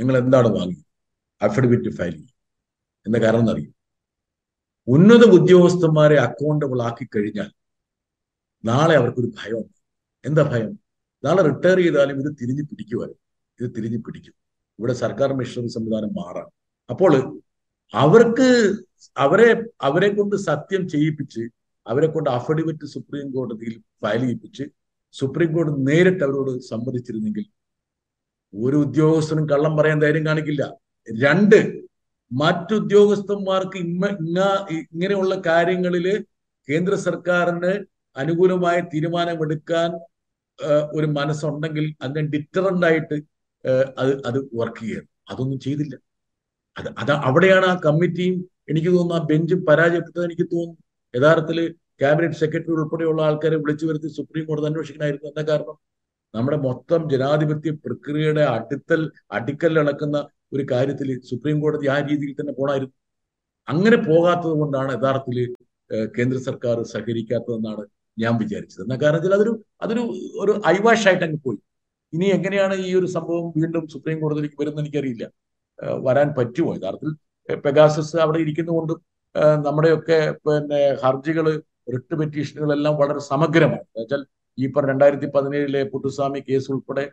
[0.00, 0.84] നിങ്ങൾ എന്താണ് വാങ്ങിയത്?
[1.42, 2.36] അഫിഡവിറ്റ് ഫയൽ ചെയ്യും?
[3.06, 3.75] എന്ന കാരണം എന്നറിയും
[4.88, 7.50] ഉന്നത ഉദ്യോഗസ്ഥന്മാരെ അക്കൗണ്ടബിൾ ആക്കി കഴിഞ്ഞാൽ
[8.64, 9.64] നാളെ അവർക്കൊരു ഭയം.
[10.24, 10.72] എന്താ ഭയം?
[11.24, 13.22] നാളെ റിട്ടയർ ചെയ്താലും ഇത് തിരിഞ്ഞു പിടിക്കുമായിരുന്നു
[13.58, 14.34] ഇത് തിരിഞ്ഞു പിടിക്കും.
[14.78, 16.48] ഇവിടെ സർക്കാർ മിഷണറി സംവിധാനം മാറാം.
[16.90, 17.12] അപ്പോൾ
[17.94, 18.48] അവർക്ക്
[19.16, 19.48] അവരെ
[19.88, 21.42] അവരെ കൊണ്ട് സത്യം ചെയ്യിപ്പിച്ച്
[21.86, 24.64] അവരെ കൊണ്ട് അഫിഡവിറ്റ് സുപ്രീം കോടതിയിൽ ഫയൽ ചെയ്യിപ്പിച്ച്
[25.14, 27.44] സുപ്രീം കോടതി നേരിട്ട് അവരോട് സമ്മതിച്ചിരുന്നെങ്കിൽ
[28.54, 30.62] ഒരു ഉദ്യോഗസ്ഥനും കള്ളം പറയാൻ ധൈര്യം കാണിക്കില്ല.
[31.08, 31.58] രണ്ട്
[32.30, 34.40] മറ്റുദ്യോഗസ്ഥന്മാർക്ക് ഇമ്മ ഇങ്ങ
[34.92, 36.06] ഇങ്ങനെയുള്ള കാര്യങ്ങളിൽ
[36.68, 37.72] കേന്ദ്ര സർക്കാരിന്
[38.16, 39.90] അനുകൂലമായ തീരുമാനമെടുക്കാൻ
[40.98, 43.16] ഒരു മനസ്സുണ്ടെങ്കിൽ അതിനെ ഡിറ്ററന്റ് ആയിട്ട്
[44.02, 45.94] അത് അത് വർക്ക് ചെയ്യണം അതൊന്നും ചെയ്തില്ല.
[46.76, 48.36] അത് അത് അവിടെയാണ് ആ കമ്മിറ്റിയും
[48.70, 50.80] എനിക്ക് തോന്നുന്നു ആ ബെഞ്ചും പരാജയപ്പെട്ടത് എനിക്ക് തോന്നുന്നു.
[51.14, 51.58] യഥാർത്ഥത്തിൽ
[52.00, 55.28] ക്യാബിനറ്റ് സെക്രട്ടറി ഉൾപ്പെടെയുള്ള ആൾക്കാരെ വിളിച്ചു വരുത്തി സുപ്രീം കോടതി അന്വേഷിക്കണമായിരുന്നു.
[55.32, 55.76] എന്താ കാരണം?
[56.34, 59.00] നമ്മുടെ മൊത്തം ജനാധിപത്യ പ്രക്രിയയുടെ അടുത്തൽ
[59.36, 60.16] അടിക്കലിളക്കുന്ന
[60.52, 62.94] ഒരു കാര്യത്തിൽ സുപ്രീം കോടതി ആ രീതിയിൽ തന്നെ പോണായിരുന്നു.
[63.68, 65.38] അങ്ങനെ പോകാത്തത് കൊണ്ടാണ് യഥാർത്ഥത്തിൽ
[66.16, 67.84] കേന്ദ്ര സർക്കാർ സഹകരിക്കാത്തതെന്നാണ്
[68.18, 68.82] ഞാൻ വിചാരിച്ചത്.
[68.84, 69.52] എന്നാ കാരണം വെച്ചാൽ അതൊരു
[69.84, 70.02] അതൊരു
[70.42, 71.58] ഒരു ഐവാഷായിട്ട് അങ്ങ് പോയി.
[72.12, 75.24] ഇനി എങ്ങനെയാണ് ഈ ഒരു സംഭവം വീണ്ടും സുപ്രീം കോടതിയിലേക്ക് വരുന്നത് എനിക്കറിയില്ല.
[76.06, 76.72] വരാൻ പറ്റുമോ?
[76.78, 77.14] യഥാർത്ഥത്തിൽ
[77.64, 78.98] പെഗാസസ് അവിടെ ഇരിക്കുന്നതുകൊണ്ടും
[79.66, 81.46] നമ്മുടെയൊക്കെ പിന്നെ ഹർജികൾ
[81.94, 83.84] റിട്ട് പെറ്റീഷനുകളെല്ലാം വളരെ സമഗ്രമാണ്.
[83.88, 84.22] എന്നുവെച്ചാൽ
[84.58, 87.04] ഈ പറഞ്ഞ രണ്ടായിരത്തി പതിനേഴിലെ പുട്ടുസ്വാമി കേസ് ഉൾപ്പെടെ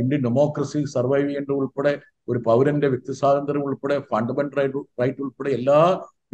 [0.00, 1.92] ഇന്ത്യൻ ഡെമോക്രസി സർവൈവ് ചെയ്യേണ്ടത് ഉൾപ്പെടെ
[2.30, 5.78] ഒരു പൗരന്റെ വ്യക്തി സ്വാതന്ത്ര്യം ഉൾപ്പെടെ ഫണ്ടമെന്റൽ റൈറ്റ് റൈറ്റ് ഉൾപ്പെടെ എല്ലാ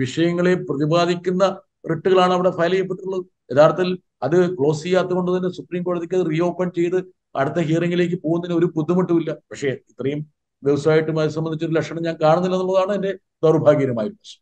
[0.03, 1.45] വിഷയങ്ങളെയും പ്രതിപാദിക്കുന്ന
[1.91, 3.25] റിട്ടുകളാണ് അവിടെ ഫയൽ ചെയ്യപ്പെട്ടിട്ടുള്ളത്.
[3.53, 3.91] യഥാർത്ഥത്തിൽ
[4.27, 6.99] അത് ക്ലോസ് ചെയ്യാത്തതുകൊണ്ട് തന്നെ സുപ്രീം കോടതിക്ക് അത് റീഓപ്പൺ ചെയ്ത്
[7.41, 10.21] അടുത്ത ഹിയറിംഗിലേക്ക് പോകുന്നതിന് ഒരു ബുദ്ധിമുട്ടുമില്ല പക്ഷേ ഇത്രയും
[10.63, 13.13] ദിവസമായിട്ടും അത് സംബന്ധിച്ചൊരു ലക്ഷണം ഞാൻ കാണുന്നില്ല എന്നുള്ളതാണ് എന്റെ
[13.45, 14.41] ദൗർഭാഗ്യകരമായ പ്രശ്നം.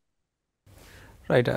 [1.31, 1.55] റൈറ്റ്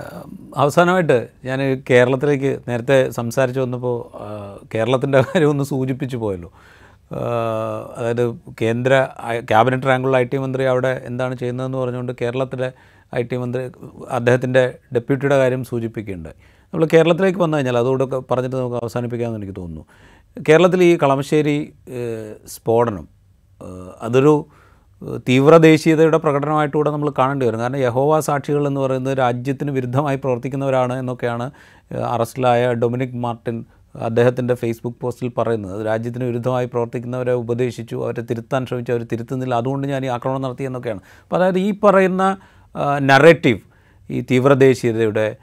[0.63, 3.95] അവസാനമായിട്ട് ഞാൻ കേരളത്തിലേക്ക് നേരത്തെ സംസാരിച്ചു വന്നപ്പോൾ
[4.73, 6.49] കേരളത്തിന്റെ കാര്യം ഒന്ന് സൂചിപ്പിച്ചു പോയല്ലോ.
[7.97, 8.23] അതായത്
[8.61, 8.93] കേന്ദ്ര
[9.51, 12.69] ക്യാബിനറ്റ് റാങ്കുള്ള ഐ ടി മന്ത്രി അവിടെ എന്താണ് ചെയ്യുന്നതെന്ന് പറഞ്ഞുകൊണ്ട് കേരളത്തിലെ
[13.15, 13.63] ഐ ടി മന്ത്രി
[14.17, 14.63] അദ്ദേഹത്തിന്റെ
[14.95, 16.31] ഡെപ്യൂട്ടിയുടെ കാര്യം സൂചിപ്പിക്കുന്നുണ്ട്.
[16.73, 19.85] നമ്മൾ കേരളത്തിലേക്ക് വന്നു കഴിഞ്ഞാൽ അതുകൂടെ പറഞ്ഞിട്ട് നമുക്ക് അവസാനിപ്പിക്കാമെന്ന് എനിക്ക് തോന്നുന്നു.
[20.47, 21.57] കേരളത്തിൽ ഈ കളമശ്ശേരി
[22.53, 23.05] സ്ഫോടനം
[24.01, 24.33] അതൊരു
[25.27, 27.59] തീവ്ര ദേശീയതയുടെ പ്രകടനമായിട്ടുകൂടെ നമ്മൾ കാണേണ്ടി വരും.
[27.59, 31.51] കാരണം യഹോവ സാക്ഷികൾ എന്ന് പറയുന്നത് രാജ്യത്തിന് വിരുദ്ധമായി പ്രവർത്തിക്കുന്നവരാണ് എന്നൊക്കെയാണ്
[32.15, 33.57] അറസ്റ്റിലായ ഡൊമിനിക് മാർട്ടിൻ
[34.01, 39.55] അദ്ദേഹത്തിന്റെ ഫേസ്ബുക്ക് പോസ്റ്റിൽ പറയുന്നത് രാജ്യത്തിന് വിരുദ്ധമായി പ്രവർത്തിക്കുന്നവരെ ഉപദേശിച്ചു അവരെ തിരുത്താൻ ശ്രമിച്ചു അവർ തിരുത്തുന്നില്ല.
[39.55, 40.99] അതുകൊണ്ട് ഞാൻ ഈ ആക്രമണം നടത്തി എന്നൊക്കെയാണ്.
[41.23, 42.37] അപ്പോൾ അതായത് ഈ പറയുന്ന
[43.01, 43.59] നറേറ്റീവ്
[44.11, 45.35] ഈ തീവ്രദേശീയതയുടെ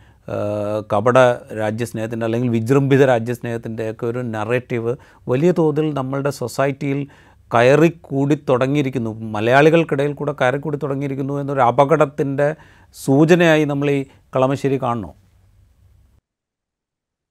[0.93, 1.19] കപട
[1.59, 4.97] രാജ്യസ്നേഹത്തിന്റെ അല്ലെങ്കിൽ വിജൃംഭിത രാജ്യസ്നേഹത്തിന്റെ ഒക്കെ ഒരു നറേറ്റീവ്
[5.29, 7.07] വലിയ തോതിൽ നമ്മളുടെ സൊസൈറ്റിയിൽ
[7.55, 9.21] കയറിക്കൂടി തുടങ്ങിയിരിക്കുന്നു.
[9.21, 12.55] മലയാളികൾക്കിടയിൽ കൂടെ കയറിക്കൂടി തുടങ്ങിയിരിക്കുന്നു എന്നൊരു അപകടത്തിന്റെ
[12.93, 14.05] സൂചനയായി നമ്മൾ ഈ
[14.37, 15.15] കളമശ്ശേരി കാണണോ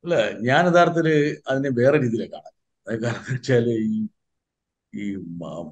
[0.03, 1.07] അല്ല ഞാൻ യഥാർത്ഥത്തിൽ
[1.49, 2.53] അതിനെ വേറെ രീതിയിലാണ് കാണാൻ
[3.03, 3.97] കാരണം വെച്ചാൽ ഈ
[4.93, 5.05] ഈ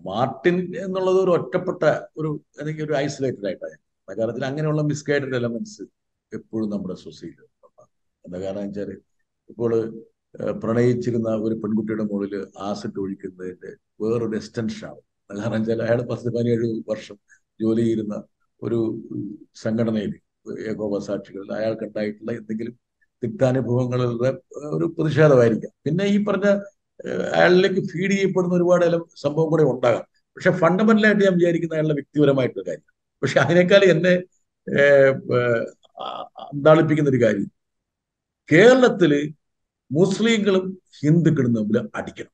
[0.06, 1.82] മാർട്ടിൻ എന്നുള്ളത് ഒരു ഒറ്റപ്പെട്ട
[2.20, 5.84] ഒരു അല്ലെങ്കിൽ ഒരു ഐസൊലേറ്റഡ് ആയിട്ടാണ് എന്ന കാരണത്തിൽ അങ്ങനെയുള്ള മിസ്ഗൈഡഡ് എലമെന്റ്സ്
[6.32, 7.48] എപ്പോഴും നമ്മുടെ സൊസൈറ്റിയിൽ
[8.26, 8.92] എന്താ കാരണം വെച്ചാൽ
[9.50, 9.72] ഇപ്പോൾ
[10.56, 17.18] പ്രണയിച്ചിരുന്ന ഒരു പെൺകുട്ടിയുടെ മുകളിൽ ആസിഡ് ഒഴിക്കുന്നതിന്റെ വേറൊരു എക്സ്റ്റൻഷനാണ് കാരണം വെച്ചാൽ അയാൾ പത്ത് പതിനേഴ് വർഷം
[17.60, 18.16] ജോലി ചെയ്യുന്ന
[18.62, 18.80] ഒരു
[19.56, 20.14] സംഘടനയിൽ
[20.66, 22.76] ഏകോപ സാക്ഷികളിൽ അയാൾക്കുണ്ടായിട്ടുള്ള എന്തെങ്കിലും
[23.24, 24.30] തിക്താനുഭവങ്ങളുടെ
[24.78, 25.72] ഒരു പ്രതിഷേധമായിരിക്കാം.
[25.86, 26.48] പിന്നെ ഈ പറഞ്ഞ
[27.36, 30.06] അയാളിലേക്ക് ഫീഡ് ചെയ്യപ്പെടുന്ന ഒരുപാട് സംഭവം കൂടെ ഉണ്ടാകാം.
[30.36, 32.88] പക്ഷെ ഫണ്ടമെന്റലായിട്ട് ഞാൻ വിചാരിക്കുന്ന അയാളുടെ വ്യക്തിപരമായിട്ടുള്ള കാര്യം.
[33.22, 34.14] പക്ഷെ അതിനേക്കാൾ എന്നെ
[36.52, 37.50] അന്താളിപ്പിക്കുന്ന ഒരു കാര്യം.
[38.52, 39.34] കേരളത്തിൽ
[39.92, 40.66] മുസ്ലിങ്ങളും
[41.02, 42.34] ഹിന്ദുക്കളും തമ്മിൽ അടിക്കണം.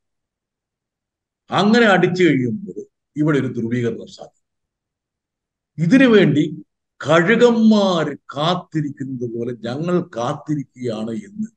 [1.50, 2.78] അങ്ങനെ അടിച്ചു കഴിയുമ്പോൾ
[3.16, 4.44] ഇവിടെ ഒരു ധ്രുവീകരണം സാധിക്കും
[5.78, 6.65] ഇതിനു വേണ്ടി
[7.06, 11.48] കഴുകന്മാർ കാത്തിരിക്കുന്നത് പോലെ ഞങ്ങൾ കാത്തിരിക്കുകയാണ് എന്ന്.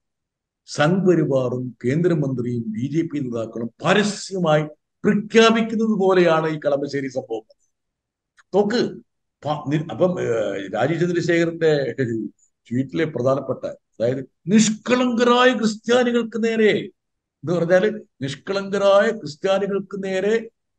[0.69, 4.65] സംഘപരിവാറും കേന്ദ്രമന്ത്രിയും ബി ജെ പി നേതാക്കളും പരസ്യമായി
[5.05, 7.45] പ്രഖ്യാപിക്കുന്നത് പോലെയാണ് ഈ കളമശ്ശേരി സംഭവം.
[8.55, 8.81] നോക്ക്
[9.93, 10.13] അപ്പം
[10.75, 11.73] രാജീവ് ചന്ദ്രശേഖരന്റെ
[12.69, 16.73] ട്വീറ്റിലെ പ്രധാനപ്പെട്ട അതായത് നിഷ്കളങ്കരായ ക്രിസ്ത്യാനികൾക്ക് നേരെ
[17.45, 17.85] എന്ന് പറഞ്ഞാൽ
[18.23, 20.35] നിഷ്കളങ്കരായ ക്രിസ്ത്യാനികൾക്ക് നേരെ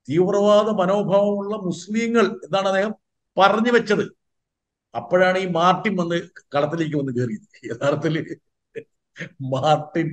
[0.07, 2.93] തീവ്രവാദ മനോഭാവമുള്ള മുസ്ലിങ്ങൾ എന്നാണ് അദ്ദേഹം
[3.37, 4.05] പറഞ്ഞു വെച്ചത്.
[4.93, 6.17] അപ്പോഴാണ് ഈ മാർട്ടിൻ വന്ന്
[6.55, 8.15] കളത്തിലേക്ക് വന്ന് കയറിയത് യഥാർത്ഥത്തിൽ
[9.53, 10.07] മാർട്ടിൻ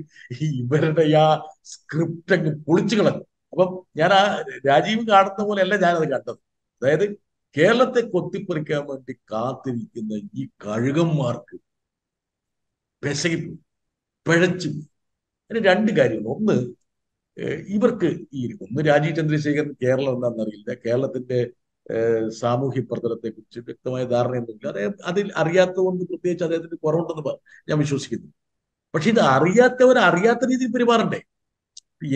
[0.60, 1.26] ഇവരുടെ ആ
[1.72, 3.24] സ്ക്രിപ്റ്റ് അങ്ങ് പൊളിച്ചു കളഞ്ഞു.
[3.52, 3.68] അപ്പം
[4.00, 4.22] ഞാൻ ആ
[4.68, 6.38] രാജീവ് കാണുന്ന പോലെയല്ല ഞാനത് കണ്ടത്.
[6.82, 7.06] അതായത്
[7.56, 11.56] കേരളത്തെ കൊത്തിപ്പറിക്കാൻ വേണ്ടി കാത്തിരിക്കുന്ന ഈ കഴുകന്മാർക്ക്
[13.02, 13.58] പെശകിപ്പോയി
[14.26, 14.70] പിഴച്ചു
[15.50, 16.28] അതിന് രണ്ട് കാര്യങ്ങൾ.
[16.36, 16.56] ഒന്ന്
[17.76, 18.08] ഇവർക്ക്
[18.38, 20.70] ഈ ഒന്ന് രാജീവ് ചന്ദ്രശേഖരൻ കേരളം എന്താണെന്നറിയില്ല.
[20.86, 21.38] കേരളത്തിന്റെ
[22.40, 24.66] സാമൂഹ്യ പ്രതലത്തെ കുറിച്ച് വ്യക്തമായ ധാരണയൊന്നുമില്ല.
[24.68, 27.34] അദ്ദേഹം അതിൽ അറിയാത്തതുകൊണ്ട് പ്രത്യേകിച്ച് അദ്ദേഹത്തിന് കുറവുണ്ടെന്ന്
[27.70, 28.28] ഞാൻ വിശ്വസിക്കുന്നു.
[28.94, 31.20] പക്ഷെ ഇത് അറിയാത്തവർ അറിയാത്ത രീതിയിൽ പെരുമാറണ്ടേ?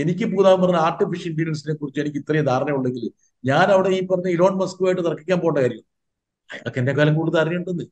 [0.02, 3.04] എനിക്ക് പൂതാൻ പറഞ്ഞ ആർട്ടിഫിഷ്യൽ ഇന്റലിജൻസിനെ കുറിച്ച് എനിക്ക് ഇത്രയും ധാരണ ഉണ്ടെങ്കിൽ
[3.44, 5.84] ഞാൻ അവിടെ ഈ പറഞ്ഞ ഇലോൺ മസ്കുമായിട്ട് തർക്കിക്കാൻ പോകേണ്ട കാര്യം.
[6.50, 7.82] അയാൾക്ക് എന്നെ കാലം കൂടുതൽ അറിയേണ്ടത്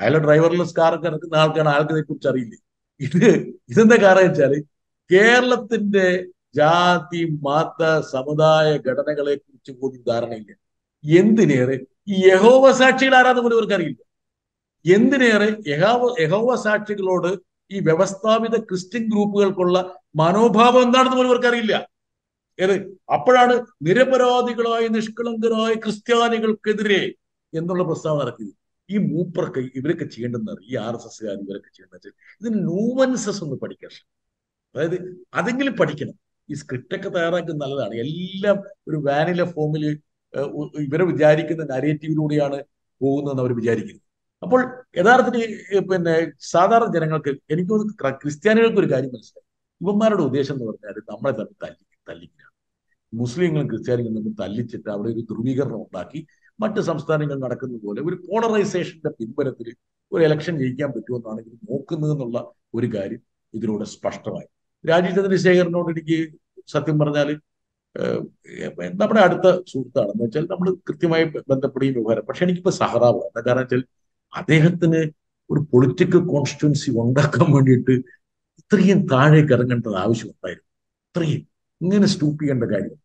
[0.00, 2.58] അയാളെ ഡ്രൈവർലെസ് കാറൊക്കെ ഇറക്കുന്ന ആൾക്കാണ് ആൾക്ക് ഇതിനെ കുറിച്ച് അറിയില്ലേ?
[3.00, 3.26] ഇത്
[3.72, 4.52] ഇതെന്താ കാരണം വെച്ചാൽ
[5.10, 6.06] കേരളത്തിന്റെ
[6.54, 10.52] ജാതി മത സമുദായ ഘടനകളെ കുറിച്ച് പോലും ധാരണയില്ല.
[11.04, 11.76] എന്തിനേറെ
[12.08, 14.00] ഈ യഹോവ സാക്ഷികൾ ആരാന്ന് പോലും അവർക്ക് അറിയില്ല
[14.84, 17.30] എന്തിനേറെ യഹോവ യഹോവ സാക്ഷികളോട്
[17.70, 19.78] ഈ വ്യവസ്ഥാപിത ക്രിസ്ത്യൻ ഗ്രൂപ്പുകൾക്കുള്ള
[20.14, 21.74] മനോഭാവം എന്താണെന്ന് പോലും അവർക്ക് അറിയില്ല
[22.58, 22.74] ഏത്?
[23.12, 27.02] അപ്പോഴാണ് നിരപരാധികളായ നിഷ്കളങ്കരായ ക്രിസ്ത്യാനികൾക്കെതിരെ
[27.52, 28.54] എന്നുള്ള പ്രസ്താവന ഇറക്കിയത്.
[28.90, 32.08] ഈ മൂപ്പർക്ക് ഇവരൊക്കെ ചെയ്യേണ്ടെന്ന് ഈ ആർ എസ് എസ്കാർ ഇവരൊക്കെ ചെയ്യേണ്ടത്
[32.40, 33.92] ഇതിന് ന്യൂമൻസസ് ഒന്ന് പഠിക്കാൻ
[34.74, 34.96] അതായത്
[35.34, 36.16] അതെങ്കിലും പഠിക്കണം.
[36.48, 37.94] ഈ സ്ക്രിപ്റ്റ് ഒക്കെ തയ്യാറാക്കുന്നത് നല്ലതാണ്.
[38.04, 38.56] എല്ലാം
[38.88, 39.84] ഒരു വാനില ഫോമിൽ
[40.86, 42.58] ഇവരെ വിചാരിക്കുന്ന നരേറ്റീവിലൂടെയാണ്
[43.00, 44.02] പോകുന്നതെന്ന് അവർ വിചാരിക്കുന്നു.
[44.42, 44.60] അപ്പോൾ
[44.98, 45.42] യഥാർത്ഥത്തിൽ
[45.90, 46.14] പിന്നെ
[46.54, 47.76] സാധാരണ ജനങ്ങൾക്ക് എനിക്ക്
[48.24, 49.46] ക്രിസ്ത്യാനികൾക്ക് ഒരു കാര്യം മനസ്സിലായി.
[49.80, 52.46] ഇവന്മാരുടെ ഉദ്ദേശം എന്ന് പറഞ്ഞാൽ നമ്മളെ തമ്മിൽ തല്ലി തല്ലിക്കുക
[53.12, 56.20] മുസ്ലിങ്ങളും ക്രിസ്ത്യാനികളും തമ്മിൽ തല്ലിച്ചിട്ട് അവിടെ ഒരു ധ്രുവീകരണം ഉണ്ടാക്കി
[56.58, 59.68] മറ്റ് സംസ്ഥാനങ്ങൾ നടക്കുന്ന പോലെ ഒരു പോളറൈസേഷന്റെ പിൻബലത്തിൽ
[60.12, 62.38] ഒരു ഇലക്ഷൻ ജയിക്കാൻ പറ്റുമെന്നാണ് ഇത് നോക്കുന്നത് എന്നുള്ള
[62.74, 63.20] ഒരു കാര്യം
[63.54, 64.48] ഇതിലൂടെ സ്പഷ്ടമായി.
[64.84, 66.18] രാജീവ് ചന്ദ്രശേഖരനോട് എനിക്ക്
[66.74, 67.28] സത്യം പറഞ്ഞാൽ
[69.00, 72.24] നമ്മുടെ അടുത്ത സുഹൃത്താണെന്ന് വെച്ചാൽ നമ്മൾ കൃത്യമായി ബന്ധപ്പെടുകയും വ്യവഹാരം.
[72.28, 73.82] പക്ഷെ എനിക്കിപ്പോ സഹറാവ് എന്താ കാരണം വെച്ചാൽ
[74.32, 75.00] അദ്ദേഹത്തിന്
[75.50, 77.94] ഒരു പൊളിറ്റിക്കൽ കോൺസ്റ്റിറ്റ്യുവൻസി ഉണ്ടാക്കാൻ വേണ്ടിയിട്ട്
[78.60, 80.68] ഇത്രയും താഴേക്ക് ഇറങ്ങേണ്ടത് ആവശ്യമുണ്ടായിരുന്നു.
[81.08, 81.42] ഇത്രയും
[81.80, 82.96] ഇങ്ങനെ സ്റ്റൂപ്പ് ചെയ്യേണ്ട കാര്യം.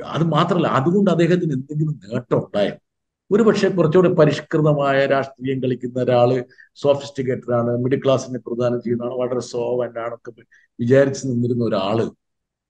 [0.00, 2.74] അത് മാത്രമല്ല അതുകൊണ്ട് അദ്ദേഹത്തിന് എന്തെങ്കിലും നേട്ടം ഉണ്ടായോ
[3.30, 6.30] ഒരുപക്ഷെ കുറച്ചുകൂടെ പരിഷ്കൃതമായ രാഷ്ട്രീയം കളിക്കുന്ന ഒരാൾ
[6.82, 10.30] സോഫിസ്റ്റിക്കേറ്റഡ് ആണ് മിഡിൽ ക്ലാസ്സിനെ പ്രധാനം ചെയ്യുന്നതാണ് വളരെ സോവന്റ് ആണൊക്കെ
[10.78, 11.98] വിചാരിച്ചു നിന്നിരുന്ന ഒരാൾ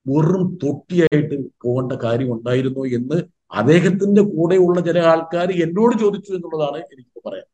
[0.06, 3.18] വെറും തൊട്ടിയായിട്ട് പോകേണ്ട കാര്യം ഉണ്ടായിരുന്നു എന്ന്
[3.52, 7.46] അദ്ദേഹത്തിന്റെ കൂടെയുള്ള ചില ആൾക്കാർ എന്നോട് ചോദിച്ചു എന്നുള്ളതാണ് എനിക്ക് പറയാൻ.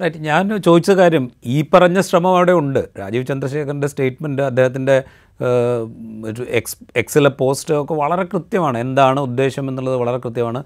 [0.00, 2.78] റൈറ്റ് ഞാൻ ചോദിച്ച കാര്യം ഈ പറഞ്ഞ ശ്രമം അവിടെ ഉണ്ട്.
[2.98, 4.96] രാജീവ് ചന്ദ്രശേഖരന്റെ സ്റ്റേറ്റ്മെന്റ് അദ്ദേഹത്തിന്റെ
[6.26, 8.78] ഒരു എക്സ് എക്സിലെ പോസ്റ്റ് ഒക്കെ വളരെ കൃത്യമാണ്.
[8.78, 10.60] എന്താണ് ഉദ്ദേശം എന്നുള്ളത് വളരെ കൃത്യമാണ്.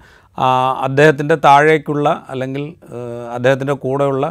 [0.81, 2.63] അദ്ദേഹത്തിന്റെ താഴേക്കുള്ള അല്ലെങ്കിൽ
[3.33, 4.25] അദ്ദേഹത്തിന്റെ കൂടെയുള്ള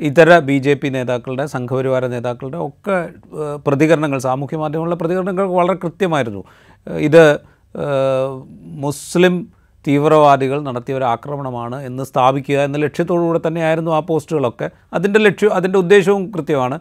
[0.00, 2.96] ഇതര ബി ജെ പി നേതാക്കളുടെ സംഘപരിവാര നേതാക്കളുടെ ഒക്കെ
[3.66, 6.42] പ്രതികരണങ്ങൾ സാമൂഹ്യ മാധ്യമങ്ങളിലെ പ്രതികരണങ്ങൾ വളരെ കൃത്യമായിരുന്നു.
[6.86, 7.38] ഇത്
[8.84, 9.34] മുസ്ലിം
[9.86, 14.70] തീവ്രവാദികൾ നടത്തിയ ഒരു ആക്രമണമാണ് എന്ന് സ്ഥാപിക്കുക എന്ന ലക്ഷ്യത്തോടുകൂടെ തന്നെയായിരുന്നു ആ പോസ്റ്റുകളൊക്കെ.
[14.92, 16.80] അതിന്റെ ലക്ഷ്യം അതിന്റെ ഉദ്ദേശവും കൃത്യമാണ്.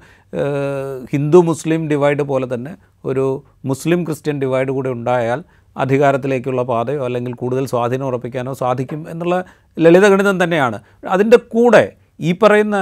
[1.11, 2.73] ഹിന്ദു മുസ്ലിം ഡിവൈഡ് പോലെ തന്നെ
[3.05, 5.43] ഒരു മുസ്ലിം ക്രിസ്ത്യൻ ഡിവൈഡ് കൂടെ ഉണ്ടായാൽ
[5.77, 9.43] അധികാരത്തിലേക്കുള്ള പാതയോ അല്ലെങ്കിൽ കൂടുതൽ സ്വാധീനം ഉറപ്പിക്കാനോ സാധിക്കും എന്നുള്ള
[9.79, 10.79] ലളിതഗണിതം തന്നെയാണ്.
[11.07, 11.83] അതിന്റെ കൂടെ
[12.19, 12.77] ഈ പറയുന്ന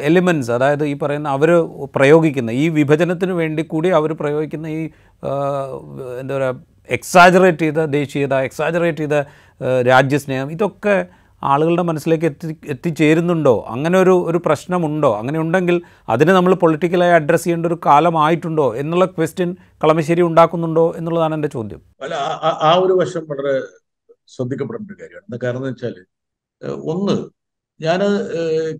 [0.00, 1.50] എലിമെന്റ്സ് അതായത് ഈ പറയുന്ന അവർ
[1.96, 4.90] പ്രയോഗിക്കുന്ന ഈ വിഭജനത്തിന് വേണ്ടി കൂടി അവർ പ്രയോഗിക്കുന്ന ഈ
[6.20, 6.60] എന്താ പറയുക
[6.90, 9.24] എക്സാജറേറ്റ് ചെയ്ത ദേശീയത എക്സാജറേറ്റ് ചെയ്ത
[9.86, 11.06] രാജ്യസ്നേഹം ഇതൊക്കെ
[11.42, 13.64] ആളുകളുടെ മനസ്സിലേക്ക് എത്തി എത്തിച്ചേരുന്നുണ്ടോ?
[13.68, 15.18] അങ്ങനെ ഒരു ഒരു പ്രശ്നമുണ്ടോ?
[15.18, 18.76] അങ്ങനെ ഉണ്ടെങ്കിൽ അതിനെ നമ്മൾ പൊളിറ്റിക്കലായി അഡ്രസ്സ് ചെയ്യേണ്ട ഒരു കാലമായിട്ടുണ്ടോ?
[18.76, 21.82] എന്നുള്ള ക്വസ്റ്റ്യൻ കളമശ്ശേരി ഉണ്ടാക്കുന്നുണ്ടോ എന്നുള്ളതാണ് എന്റെ ചോദ്യം.
[22.02, 23.60] അല്ല ആ- ഒരു വശം വളരെ
[24.28, 25.40] ശ്രദ്ധിക്കപ്പെടേണ്ട ഒരു കാര്യമാണ്.
[25.40, 25.94] കാരണം എന്ന് വെച്ചാൽ
[26.70, 27.41] ഒന്ന്
[27.82, 28.00] ഞാൻ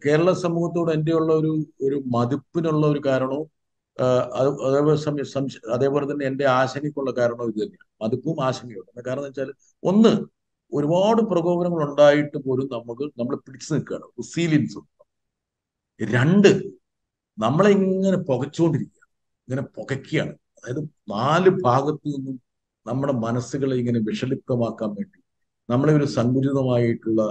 [0.04, 1.52] കേരള സമൂഹത്തോട് എന്റെ ഉള്ള ഒരു
[1.86, 3.48] ഒരു മതിപ്പിനുള്ള ഒരു കാരണവും
[4.66, 4.96] അതേപോലെ
[5.74, 7.88] അതേപോലെ തന്നെ എന്റെ ആശങ്കയ്ക്കുള്ള കാരണവും ഇത് തന്നെയാണ്.
[8.04, 9.50] മതിപ്പും ആശങ്കയും ഉണ്ട് കാരണം വെച്ചാൽ
[9.82, 10.12] ഒന്ന്
[10.72, 14.06] ഒരുപാട് പ്രകോപനങ്ങൾ ഉണ്ടായിട്ട് പോലും നമുക്ക് നമ്മൾ പിടിച്ചു നിൽക്കുകയാണ്.
[14.20, 14.80] റിസീലിയൻസ്
[16.00, 16.50] രണ്ട്
[17.38, 19.02] നമ്മളെ ഇങ്ങനെ പുകച്ചുകൊണ്ടിരിക്കുക
[19.48, 20.34] ഇങ്ങനെ പുകയ്ക്കുകയാണ്.
[20.56, 20.82] അതായത്
[21.14, 22.36] നാല് ഭാഗത്തു നിന്നും
[22.86, 25.18] നമ്മുടെ മനസ്സുകളെ ഇങ്ങനെ വിഷലിപ്തമാക്കാൻ വേണ്ടി
[25.68, 27.22] നമ്മളെ ഒരു സങ്കുചിതമായിട്ടുള്ള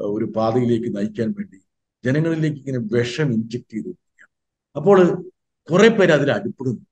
[0.00, 1.58] ഒരു പാതയിലേക്ക് നയിക്കാൻ വേണ്ടി
[2.04, 4.30] ജനങ്ങളിലേക്ക് ഇങ്ങനെ വിഷം ഇഞ്ചക്ട് ചെയ്ത് കൊടുക്കുകയാണ്
[4.76, 4.98] അപ്പോൾ
[5.68, 6.82] കുറെ പേര് അതിൽ അടിപ്പെടുന്നു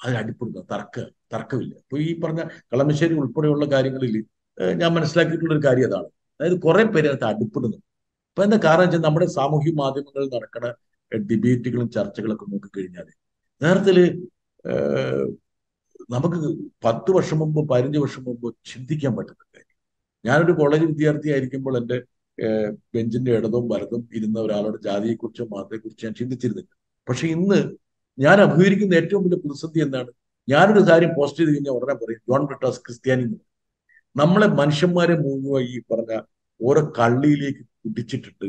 [0.00, 0.96] അതിൽ അടിപ്പെടുന്നു തർക്ക
[1.32, 1.72] തർക്കമില്ല.
[1.82, 2.40] അപ്പൊ ഈ പറഞ്ഞ
[2.72, 4.14] കളമശ്ശേരി ഉൾപ്പെടെയുള്ള കാര്യങ്ങളിൽ
[4.76, 6.08] ഞാൻ മനസ്സിലാക്കിയിട്ടുള്ള ഒരു കാര്യം അതാണ്.
[6.40, 7.78] അതായത് കുറെ പേര് അതിനകത്ത് അടിപ്പെടുന്നു
[8.30, 10.68] അപ്പൊ എന്താ കാരണം വെച്ചാൽ നമ്മുടെ സാമൂഹ്യ മാധ്യമങ്ങളിൽ നടക്കുന്ന
[11.12, 13.06] ഡിബേറ്റുകളും ചർച്ചകളൊക്കെ നോക്കിക്കഴിഞ്ഞാൽ
[13.60, 13.98] കഴിഞ്ഞാൽ
[14.64, 15.26] ഏഹ്,
[16.10, 16.38] നമുക്ക്
[16.84, 19.74] പത്ത് വർഷം മുമ്പ് പതിനഞ്ച് വർഷം മുമ്പ് ചിന്തിക്കാൻ പറ്റുന്ന കാര്യം
[20.24, 21.96] ഞാനൊരു കോളേജ് വിദ്യാർത്ഥി ആയിരിക്കുമ്പോൾ എന്റെ
[22.94, 26.70] ബെഞ്ചിന്റെ ഇടതും വലതും ഇരുന്ന ഒരാളുടെ ജാതിയെക്കുറിച്ചും മതത്തെക്കുറിച്ചും ഞാൻ ചിന്തിച്ചിരുന്നില്ല.
[27.08, 27.58] പക്ഷെ ഇന്ന്
[28.18, 30.10] ഞാൻ അഭിമുഖീകരിക്കുന്ന ഏറ്റവും വലിയ പ്രതിസന്ധി എന്താണ്?
[30.48, 33.24] ഞാനൊരു കാര്യം പോസ്റ്റ് ചെയ്ത് കഴിഞ്ഞാൽ ഉടനെ പറയും ജോൺ ബ്രിട്ടാസ് ക്രിസ്ത്യാനി
[34.16, 36.12] നമ്മളെ മനുഷ്യന്മാരെ മുഴുവൻ ഈ പറഞ്ഞ
[36.60, 38.48] ഓരോ കള്ളിയിലേക്ക് കുടിച്ചിട്ടിട്ട്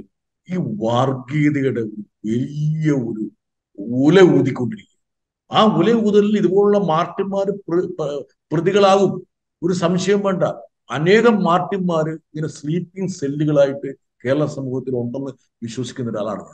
[0.50, 3.24] ഈ വർഗീയതയുടെ ഒരു വലിയ ഒരു
[4.08, 4.94] ഉല ഊതിക്കൊണ്ടിരിക്കുക
[5.52, 7.48] ആ ഉല ഊതലിൽ ഇതുപോലുള്ള മാർട്ടിന്മാർ
[8.52, 9.12] പ്രതികളാകും.
[9.62, 10.44] ഒരു സംശയം വേണ്ട.
[10.90, 13.90] അനേകം മാർട്ടിന്മാർ ഇങ്ങനെ സ്ലീപ്പിംഗ് സെല്ലുകളായിട്ട്
[14.24, 15.32] കേരള സമൂഹത്തിൽ ഉണ്ടെന്ന്
[15.62, 16.46] വിശ്വസിക്കുന്ന ഒരാളാണ്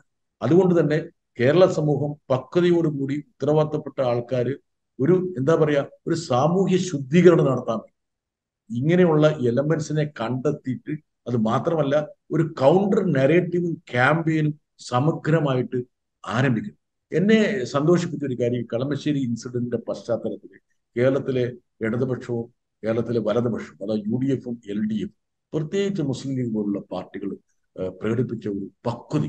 [0.42, 0.98] അതുകൊണ്ട് തന്നെ
[1.40, 4.48] കേരള സമൂഹം പക്വതയോടുകൂടി ഉത്തരവാദിത്തപ്പെട്ട ആൾക്കാർ
[5.00, 7.80] ഒരു എന്താ പറയാ ഒരു സാമൂഹ്യ ശുദ്ധീകരണം നടത്താൻ
[8.70, 10.94] ഇങ്ങനെയുള്ള എലമെന്റ്സിനെ കണ്ടെത്തിയിട്ട്
[11.28, 11.96] അത് മാത്രമല്ല
[12.32, 14.54] ഒരു കൗണ്ടർ നരേറ്റീവും ക്യാമ്പയിനും
[14.84, 15.80] സമഗ്രമായിട്ട്
[16.24, 16.78] ആരംഭിക്കുന്നു.
[17.12, 17.40] എന്നെ
[17.74, 20.52] സന്തോഷിപ്പിച്ച ഒരു കാര്യം കളമശ്ശേരി ഇൻസിഡന്റിന്റെ പശ്ചാത്തലത്തിൽ
[20.96, 21.46] കേരളത്തിലെ
[21.82, 22.46] ഇടതുപക്ഷവും
[22.84, 25.20] കേരളത്തിലെ വലതുപക്ഷം അതായത് യു ഡി എഫും എൽ ഡി എഫും
[25.54, 27.30] പ്രത്യേകിച്ച് മുസ്ലിം ലീഗ് പോലുള്ള പാർട്ടികൾ
[28.02, 29.26] പ്രകടിപ്പിച്ച ഒരു പക്വത.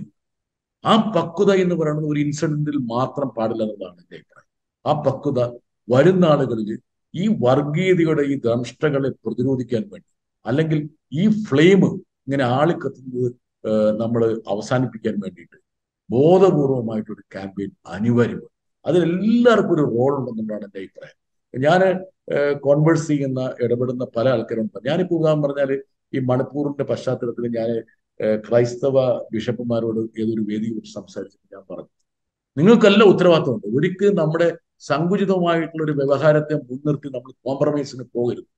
[0.85, 4.49] ആ പക്വത എന്ന് പറയുന്നത് ഒരു ഇൻസിഡന്റിൽ മാത്രം പാടില്ല എന്നതാണ് എന്റെ അഭിപ്രായം.
[4.85, 5.41] ആ പക്വത
[5.89, 6.71] വരുന്ന നാളുകളിൽ
[7.15, 10.09] ഈ വർഗീയതയുടെ ഈ ദംഷ്ടകളെ പ്രതിരോധിക്കാൻ വേണ്ടി
[10.47, 10.79] അല്ലെങ്കിൽ
[11.13, 11.81] ഈ ഫ്ലെയിം
[12.27, 13.29] ഇങ്ങനെ ആളിക്കത്തുന്നത്
[14.03, 15.59] നമ്മൾ അവസാനിപ്പിക്കാൻ വേണ്ടിയിട്ട്
[16.11, 18.49] ബോധപൂർവമായിട്ടൊരു ക്യാമ്പയിൻ അനിവാര്യമാണ്.
[18.87, 21.19] അതിലെല്ലാവർക്കും ഒരു റോൾ ഉണ്ടെന്നുള്ളതാണ് എന്റെ അഭിപ്രായം.
[21.55, 21.81] ഞാൻ
[22.67, 24.79] കോൺവേഴ്സ് ചെയ്യുന്ന ഇടപെടുന്ന പല ആൾക്കാരുണ്ട്.
[24.89, 25.71] ഞാനിപ്പോൾ ഉദാഹരണം പറഞ്ഞാൽ
[26.13, 27.71] ഈ മണിപ്പൂറിന്റെ പശ്ചാത്തലത്തിൽ ഞാൻ
[28.47, 28.97] ക്രൈസ്തവ
[29.33, 31.91] ബിഷപ്പുമാരോട് ഏതൊരു വേദിയെ കുറിച്ച് സംസാരിച്ചിട്ട് ഞാൻ പറഞ്ഞു.
[32.57, 33.67] നിങ്ങൾക്കെല്ലാം ഉത്തരവാദിത്തമുണ്ട്.
[33.77, 34.49] ഒരിക്കലും നമ്മുടെ
[34.89, 38.49] സങ്കുചിതമായിട്ടുള്ള ഒരു വ്യവഹാരത്തെ മുൻനിർത്തി നമ്മൾ കോംപ്രമൈസിന് പോകരുത്.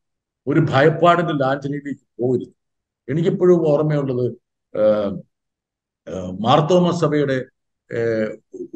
[0.46, 2.52] ഒരു ഭയപ്പാടിന്റെ ലാഞ്ചനയിലേക്ക് പോകരുത്.
[3.08, 4.26] എനിക്കിപ്പോഴും ഓർമ്മയുള്ളത്
[6.44, 7.36] മാർത്തോമ സഭയുടെ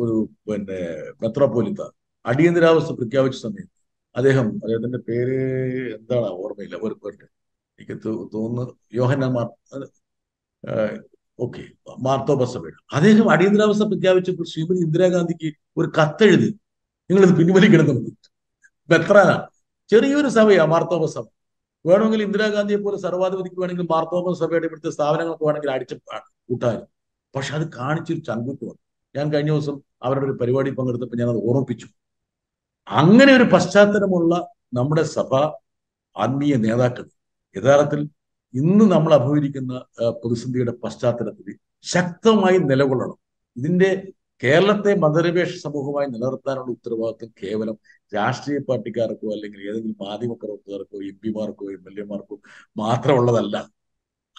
[0.03, 0.17] ഒരു
[0.49, 0.81] പിന്നെ
[1.23, 1.83] മെത്രോപോലിത്ത
[2.27, 3.78] അടിയന്തരാവസ്ഥ പ്രഖ്യാപിച്ച സമയത്ത്
[4.19, 5.37] അദ്ദേഹം അദ്ദേഹത്തിന്റെ പേര്
[5.97, 6.77] എന്താണ് ഓർമ്മയില്ല.
[7.05, 7.27] പേര്
[7.79, 7.95] എനിക്ക്
[8.35, 8.65] തോന്നുന്നു
[8.95, 9.49] യോഹന മാർ
[11.39, 11.63] ഓക്കെ.
[11.99, 16.49] മാർത്തോബസ സഭയുടെ അദ്ദേഹം അടിയന്തരാവസ്ഥ പ്രഖ്യാപിച്ചപ്പോൾ ശ്രീമതി ഇന്ദിരാഗാന്ധിക്ക് ഒരു കത്തെഴുതി.
[17.11, 18.11] നിങ്ങളിത് പിൻവലിക്കണമെന്ന്
[18.89, 19.45] ബെത്രാനാണ്
[19.91, 21.25] ചെറിയൊരു സഭയാ മാർത്തോബ സഭ
[21.87, 25.95] വേണമെങ്കിൽ ഇന്ദിരാഗാന്ധിയെ പോലെ സർവാധിപതിക്ക് വേണമെങ്കിൽ മാർത്തോമ സഭയുടെ ഇവിടുത്തെ സ്ഥാപനങ്ങൾക്ക് വേണമെങ്കിൽ അടിച്ച്
[26.49, 26.87] കൂട്ടാനും
[27.35, 28.79] പക്ഷെ അത് കാണിച്ചൊരു ചങ്കുറ്റമാണ്.
[29.15, 31.87] ഞാൻ കഴിഞ്ഞ ദിവസം അവരുടെ ഒരു പരിപാടി പങ്കെടുത്തപ്പോൾ ഞാൻ അത് ഓർമ്മിപ്പിച്ചു.
[32.89, 34.33] അങ്ങനെ ഒരു പശ്ചാത്തലമുള്ള
[34.75, 35.31] നമ്മുടെ സഭ
[36.17, 37.05] ആത്മീയ നേതാക്കൾ
[37.57, 38.01] യഥാർത്ഥത്തിൽ
[38.55, 39.73] ഇന്ന് നമ്മൾ അഭിമുഖീകരിക്കുന്ന
[40.03, 41.49] ആ, പ്രതിസന്ധിയുടെ പശ്ചാത്തലത്തിൽ
[41.85, 43.19] ശക്തമായി നിലകൊള്ളണം.
[43.57, 43.91] ഇതിന്റെ
[44.43, 47.77] കേരളത്തെ മതനിരപേക്ഷ സമൂഹമായി നിലനിർത്താനുള്ള ഉത്തരവാദിത്വം കേവലം
[48.13, 52.37] രാഷ്ട്രീയ പാർട്ടിക്കാർക്കോ അല്ലെങ്കിൽ ഏതെങ്കിലും മാധ്യമ പ്രവർത്തകർക്കോ എം പിമാർക്കോ എം എൽ എമാർക്കോ
[52.77, 53.57] മാത്രമുള്ളതല്ല.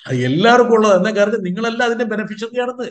[0.06, 0.96] അത് എല്ലാവർക്കും ഉള്ളത്.
[1.00, 2.88] എന്നാ കാരണം നിങ്ങളെല്ലാം അതിന്റെ ബെനഫിഷ്യറിയാണെന്ന്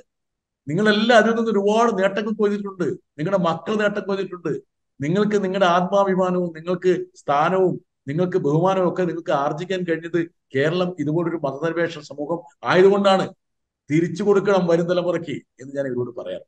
[0.67, 2.87] നിങ്ങളെല്ലാം അതിൽ നിന്ന് ഒരുപാട് നേട്ടങ്ങൾ കൊയ്തിട്ടുണ്ട്.
[3.19, 4.53] നിങ്ങളുടെ മക്കൾ നേട്ടം കൊയ്തിട്ടുണ്ട്.
[5.01, 7.75] നിങ്ങൾക്ക് നിങ്ങളുടെ ആത്മാഭിമാനവും നിങ്ങൾക്ക് സ്ഥാനവും
[8.07, 10.21] നിങ്ങൾക്ക് ബഹുമാനവും ഒക്കെ നിങ്ങൾക്ക് ആർജിക്കാൻ കഴിഞ്ഞത്
[10.55, 13.27] കേരളം ഇതുപോലൊരു മതനിരപേക്ഷ സമൂഹം ആയതുകൊണ്ടാണ്.
[13.91, 16.43] തിരിച്ചു കൊടുക്കണം വരും തലമുറയ്ക്ക് എന്ന് ഞാൻ ഇവരോട് പറയാം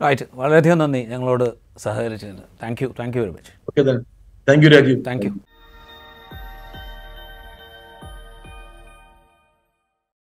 [0.00, 1.46] റൈറ്റ് വളരെയധികം നന്ദി ഞങ്ങളോട്
[1.78, 2.44] സഹകരിച്ചതിന്.
[2.62, 3.82] Thank you thank you very much okay
[4.48, 5.32] thank you Rajeev thank you